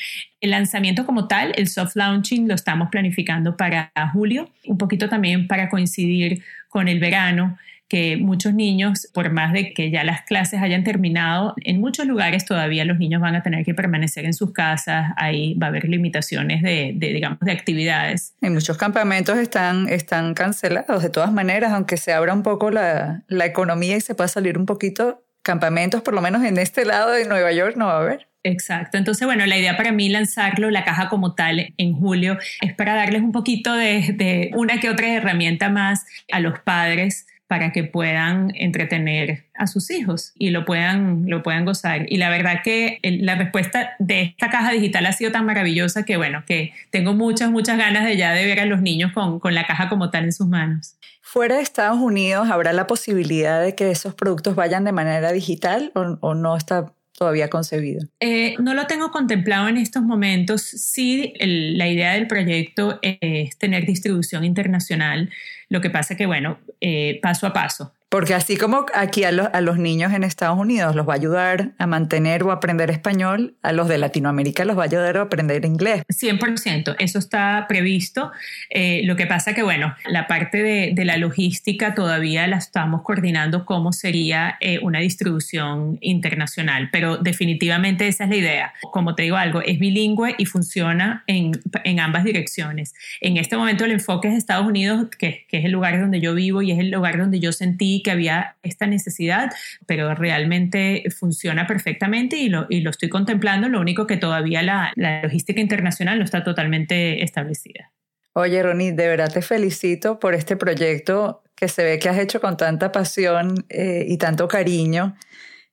El 0.40 0.51
lanzamiento 0.51 1.07
como 1.07 1.29
tal, 1.29 1.53
el 1.57 1.68
soft 1.68 1.96
launching, 1.96 2.49
lo 2.49 2.55
estamos 2.55 2.88
planificando 2.90 3.57
para 3.57 3.90
julio, 4.12 4.51
un 4.66 4.79
poquito 4.79 5.09
también 5.09 5.46
para 5.46 5.68
coincidir 5.68 6.42
con 6.68 6.88
el 6.88 7.01
verano 7.01 7.59
que 7.88 8.16
muchos 8.16 8.53
niños, 8.53 9.09
por 9.14 9.31
más 9.31 9.53
de 9.53 9.72
que 9.72 9.90
ya 9.90 10.03
las 10.03 10.22
clases 10.22 10.61
hayan 10.61 10.83
terminado, 10.83 11.55
en 11.62 11.81
muchos 11.81 12.07
lugares 12.07 12.44
todavía 12.44 12.85
los 12.85 12.99
niños 12.99 13.20
van 13.20 13.37
a 13.37 13.42
tener 13.42 13.64
que 13.64 13.75
permanecer 13.75 14.25
en 14.25 14.35
sus 14.35 14.53
casas, 14.53 15.12
ahí 15.16 15.55
va 15.55 15.66
a 15.66 15.70
haber 15.70 15.88
limitaciones 15.88 16.62
de, 16.62 16.94
digamos, 16.99 17.38
de 17.40 17.53
actividades. 17.53 18.35
Y 18.42 18.51
muchos 18.51 18.77
campamentos 18.77 19.38
están, 19.38 19.88
están 19.88 20.35
cancelados 20.35 21.03
de 21.03 21.11
todas 21.11 21.33
maneras, 21.33 21.72
aunque 21.72 21.96
se 21.96 22.12
abra 22.12 22.35
un 22.35 22.42
poco 22.42 22.70
la, 22.70 23.22
la 23.29 23.46
economía 23.46 23.96
y 23.96 24.01
se 24.01 24.14
pueda 24.14 24.29
salir 24.29 24.59
un 24.59 24.66
poquito, 24.66 25.22
campamentos, 25.47 26.03
por 26.03 26.13
lo 26.13 26.21
menos 26.21 26.43
en 26.45 26.59
este 26.59 26.85
lado 26.85 27.13
de 27.13 27.25
Nueva 27.25 27.53
York, 27.53 27.77
no 27.77 27.87
va 27.87 27.95
a 27.95 28.01
haber. 28.01 28.27
Exacto. 28.43 28.99
Entonces, 28.99 29.27
bueno, 29.27 29.47
la 29.47 29.57
idea 29.57 29.77
para 29.77 29.93
mí 29.93 30.09
lanzarlo, 30.09 30.71
la 30.71 30.85
caja 30.85 31.09
como 31.09 31.35
tal, 31.35 31.73
en 31.79 31.95
julio, 31.95 32.37
es 32.61 32.75
para 32.75 32.95
darles 32.95 33.23
un 33.23 33.33
poquito 33.33 33.73
de, 33.75 34.51
una 34.55 34.79
que 34.79 34.91
otra 34.91 35.09
herramienta 35.09 35.69
más 35.69 36.05
a 36.31 36.41
los 36.41 36.59
padres 36.61 37.27
para 37.49 37.71
que 37.71 37.85
puedan 37.85 38.51
entretener 38.57 39.45
a 39.55 39.69
sus 39.69 39.91
hijos 39.91 40.33
y 40.37 40.51
lo 40.51 40.65
puedan, 40.65 41.25
lo 41.29 41.45
puedan 41.45 41.65
gozar. 41.65 42.07
Y 42.09 42.17
la 42.17 42.29
verdad 42.29 42.61
que 42.65 42.99
la 43.03 43.37
respuesta 43.37 43.95
de 44.01 44.23
esta 44.23 44.51
caja 44.51 44.73
digital 44.73 45.07
ha 45.07 45.13
sido 45.13 45.31
tan 45.31 45.47
maravillosa 45.47 46.05
que, 46.05 46.17
bueno, 46.17 46.43
que 46.45 46.73
tengo 46.91 47.15
muchas, 47.15 47.51
muchas 47.51 47.79
ganas 47.79 48.05
de 48.05 48.17
ya 48.17 48.33
de 48.33 48.45
ver 48.45 48.59
a 48.59 48.67
los 48.67 48.83
niños 48.83 49.13
con, 49.13 49.39
con 49.39 49.55
la 49.55 49.65
caja 49.65 49.89
como 49.89 50.11
tal 50.11 50.25
en 50.25 50.33
sus 50.33 50.49
manos. 50.49 50.97
¿Fuera 51.29 51.57
de 51.57 51.62
Estados 51.62 51.99
Unidos 51.99 52.49
habrá 52.51 52.73
la 52.73 52.87
posibilidad 52.87 53.61
de 53.61 53.75
que 53.75 53.91
esos 53.91 54.15
productos 54.15 54.55
vayan 54.55 54.85
de 54.85 54.93
manera 54.93 55.33
digital 55.33 55.91
o, 55.93 56.35
no 56.35 56.57
está 56.57 56.93
todavía 57.19 57.51
concebido? 57.51 58.07
Eh, 58.21 58.55
no 58.61 58.75
lo 58.75 58.87
tengo 58.87 59.11
contemplado 59.11 59.67
en 59.67 59.77
estos 59.77 60.05
momentos. 60.05 60.62
Sí, 60.62 61.35
la 61.41 61.89
idea 61.89 62.12
del 62.12 62.29
proyecto 62.29 63.01
es 63.03 63.59
tener 63.59 63.87
distribución 63.87 64.45
internacional. 64.45 65.29
Lo 65.69 65.81
que 65.81 65.91
pasa 65.91 66.17
que, 66.17 66.27
bueno, 66.27 66.61
eh, 66.81 67.19
paso 67.21 67.49
a 67.49 67.53
paso. 67.53 67.93
Porque 68.09 68.35
así 68.35 68.57
como 68.57 68.87
aquí 68.95 69.25
a, 69.25 69.33
los 69.33 69.79
niños 69.79 70.12
en 70.12 70.23
Estados 70.23 70.57
Unidos 70.57 70.95
los 70.95 71.09
va 71.09 71.14
a 71.14 71.16
ayudar 71.16 71.73
a 71.77 71.88
mantener 71.88 72.45
o 72.45 72.53
aprender 72.53 72.88
español, 72.88 73.57
a 73.62 73.73
los 73.73 73.88
de 73.88 73.99
Latinoamérica 73.99 74.64
los 74.64 74.79
va 74.79 74.83
a 74.83 74.85
ayudar 74.85 75.16
a 75.16 75.23
aprender 75.23 75.64
inglés. 75.64 76.03
100%, 76.09 76.95
eso 77.01 77.19
está 77.19 77.66
previsto. 77.69 78.31
Eh, 78.71 79.03
lo 79.05 79.16
que 79.16 79.27
pasa 79.27 79.55
que, 79.55 79.64
bueno, 79.64 79.92
la 80.09 80.29
parte 80.29 80.62
de, 80.62 81.05
la 81.05 81.16
logística 81.16 81.95
todavía 81.95 82.47
la 82.47 82.57
estamos 82.57 83.03
coordinando 83.03 83.64
cómo 83.64 83.92
sería 83.92 84.57
eh, 84.61 84.79
una 84.83 85.01
distribución 85.01 85.99
internacional, 86.01 86.90
pero 86.92 87.16
definitivamente 87.16 88.07
esa 88.09 88.25
es 88.25 88.31
la 88.31 88.37
idea. 88.37 88.75
Como 88.92 89.14
te 89.14 89.25
digo 89.25 89.37
algo, 89.37 89.62
es 89.62 89.79
bilingüe 89.79 90.35
y 90.38 90.47
funciona 90.47 91.25
en, 91.27 91.53
ambas 92.01 92.25
direcciones. 92.25 92.95
En 93.21 93.37
este 93.37 93.57
momento 93.57 93.85
el 93.85 93.92
enfoque 93.92 94.29
es 94.29 94.35
Estados 94.35 94.66
Unidos, 94.66 95.09
que, 95.19 95.45
que 95.49 95.59
es 95.59 95.64
el 95.64 95.73
lugar 95.73 96.01
donde 96.01 96.21
yo 96.21 96.35
vivo 96.35 96.62
y 96.62 96.71
es 96.71 96.79
el 96.79 96.90
lugar 96.90 97.19
donde 97.19 97.40
yo 97.40 97.53
sentí 97.53 97.96
que 98.03 98.11
había 98.11 98.57
esta 98.63 98.87
necesidad, 98.87 99.51
pero 99.87 100.15
realmente 100.15 101.05
funciona 101.17 101.67
perfectamente 101.67 102.37
y 102.37 102.49
lo, 102.49 102.67
y 102.69 102.81
lo 102.81 102.91
estoy 102.91 103.09
contemplando. 103.09 103.69
Lo 103.69 103.81
único 103.81 104.07
que 104.07 104.17
todavía 104.17 104.63
la, 104.63 104.93
la 104.97 105.23
logística 105.23 105.61
internacional 105.61 106.19
no 106.19 106.25
está 106.25 106.43
totalmente 106.43 107.23
establecida. 107.23 107.93
Oye, 108.33 108.63
Ronnie, 108.63 108.93
de 108.93 109.09
verdad 109.09 109.33
te 109.33 109.41
felicito 109.41 110.19
por 110.19 110.35
este 110.35 110.57
proyecto 110.57 111.43
que 111.55 111.69
se 111.69 111.83
ve 111.85 111.99
que 111.99 112.11
has 112.11 112.19
hecho 112.19 112.41
con 112.41 112.57
tanta 112.57 112.93
pasión 112.93 113.65
eh, 113.71 114.05
y 114.07 114.19
tanto 114.19 114.47
cariño. 114.47 115.17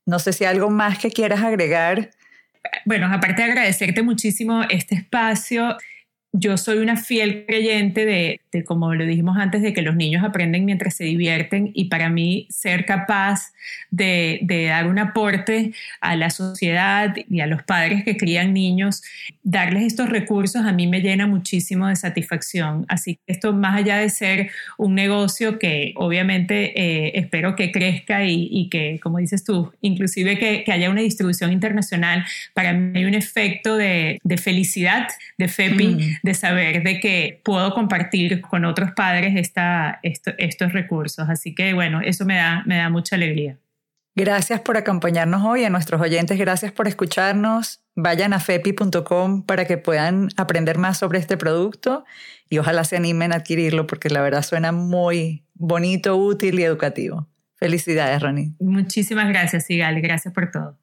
No 0.06 0.18
sé 0.18 0.32
si 0.32 0.46
hay 0.46 0.56
algo 0.56 0.70
más 0.70 0.98
que 0.98 1.12
quieras 1.12 1.42
agregar. 1.42 2.12
Bueno, 2.86 3.08
aparte 3.12 3.42
de 3.42 3.52
agradecerte 3.52 4.02
muchísimo 4.02 4.64
este 4.70 4.96
espacio, 4.96 5.78
yo 6.36 6.58
soy 6.58 6.80
una 6.80 6.98
fiel 6.98 7.46
creyente 7.46 8.06
de, 8.06 8.64
como 8.66 8.96
lo 8.96 9.06
dijimos 9.06 9.38
antes, 9.38 9.62
de 9.62 9.72
que 9.72 9.84
los 9.84 9.96
niños 9.96 10.24
aprenden 10.24 10.66
mientras 10.66 10.96
se 10.96 11.04
divierten 11.04 11.70
y 11.76 11.86
para 11.86 12.10
mí 12.10 12.48
ser 12.50 12.86
capaz 12.86 13.54
de, 13.92 14.40
dar 14.68 14.88
un 14.88 14.98
aporte 14.98 15.74
a 16.02 16.16
la 16.16 16.32
sociedad 16.32 17.16
y 17.30 17.40
a 17.42 17.48
los 17.48 17.62
padres 17.62 18.04
que 18.04 18.18
crían 18.18 18.52
niños, 18.52 19.04
darles 19.44 19.84
estos 19.84 20.10
recursos 20.10 20.66
a 20.66 20.72
mí 20.72 20.88
me 20.88 21.02
llena 21.02 21.28
muchísimo 21.28 21.88
de 21.88 21.96
satisfacción. 21.96 22.86
Así 22.88 23.16
que 23.16 23.22
esto 23.28 23.54
más 23.54 23.78
allá 23.78 23.98
de 23.98 24.10
ser 24.10 24.52
un 24.78 24.96
negocio 24.96 25.60
que 25.60 25.94
obviamente 25.98 26.80
eh, 26.80 27.20
espero 27.20 27.56
que 27.56 27.72
crezca 27.72 28.26
y, 28.26 28.70
que, 28.70 29.00
como 29.02 29.18
dices 29.20 29.44
tú, 29.44 29.72
inclusive 29.82 30.38
que, 30.38 30.64
haya 30.72 30.90
una 30.90 31.02
distribución 31.02 31.52
internacional, 31.52 32.26
para 32.54 32.74
mí 32.74 32.98
hay 32.98 33.06
un 33.06 33.14
efecto 33.14 33.76
de, 33.76 34.20
felicidad, 34.42 35.08
de 35.38 35.48
FEPI. 35.48 35.88
Mm 35.88 36.24
de 36.24 36.34
saber 36.34 36.84
de 36.84 37.00
que 37.00 37.42
puedo 37.44 37.74
compartir 37.74 38.42
con 38.42 38.66
otros 38.66 38.92
padres 38.92 39.36
esta, 39.36 40.00
estos 40.02 40.74
recursos. 40.74 41.30
Así 41.30 41.54
que 41.54 41.74
bueno, 41.74 42.02
eso 42.02 42.26
me 42.26 42.36
da, 42.36 42.64
me 42.66 42.78
da 42.78 42.90
mucha 42.90 43.16
alegría. 43.16 43.58
Gracias 44.16 44.62
por 44.62 44.78
acompañarnos 44.78 45.44
hoy, 45.44 45.64
a 45.64 45.70
nuestros 45.70 46.00
oyentes, 46.00 46.38
gracias 46.38 46.72
por 46.72 46.88
escucharnos. 46.88 47.83
Vayan 47.96 48.34
a 48.34 48.40
fepi.com 48.40 49.46
para 49.46 49.66
que 49.66 49.78
puedan 49.78 50.30
aprender 50.38 50.78
más 50.78 50.98
sobre 50.98 51.20
este 51.20 51.38
producto 51.38 52.06
y 52.50 52.58
ojalá 52.58 52.84
se 52.84 52.98
animen 52.98 53.34
a 53.34 53.38
adquirirlo 53.38 53.88
porque 53.88 54.10
la 54.10 54.22
verdad 54.22 54.42
suena 54.42 54.72
muy 54.72 55.46
bonito, 55.54 56.16
útil 56.18 56.60
y 56.60 56.64
educativo. 56.64 57.28
Felicidades, 57.56 58.22
Ronnie. 58.22 58.54
Muchísimas 58.60 59.30
gracias, 59.30 59.66
Sigal. 59.66 60.02
Gracias 60.02 60.34
por 60.34 60.52
todo. 60.52 60.83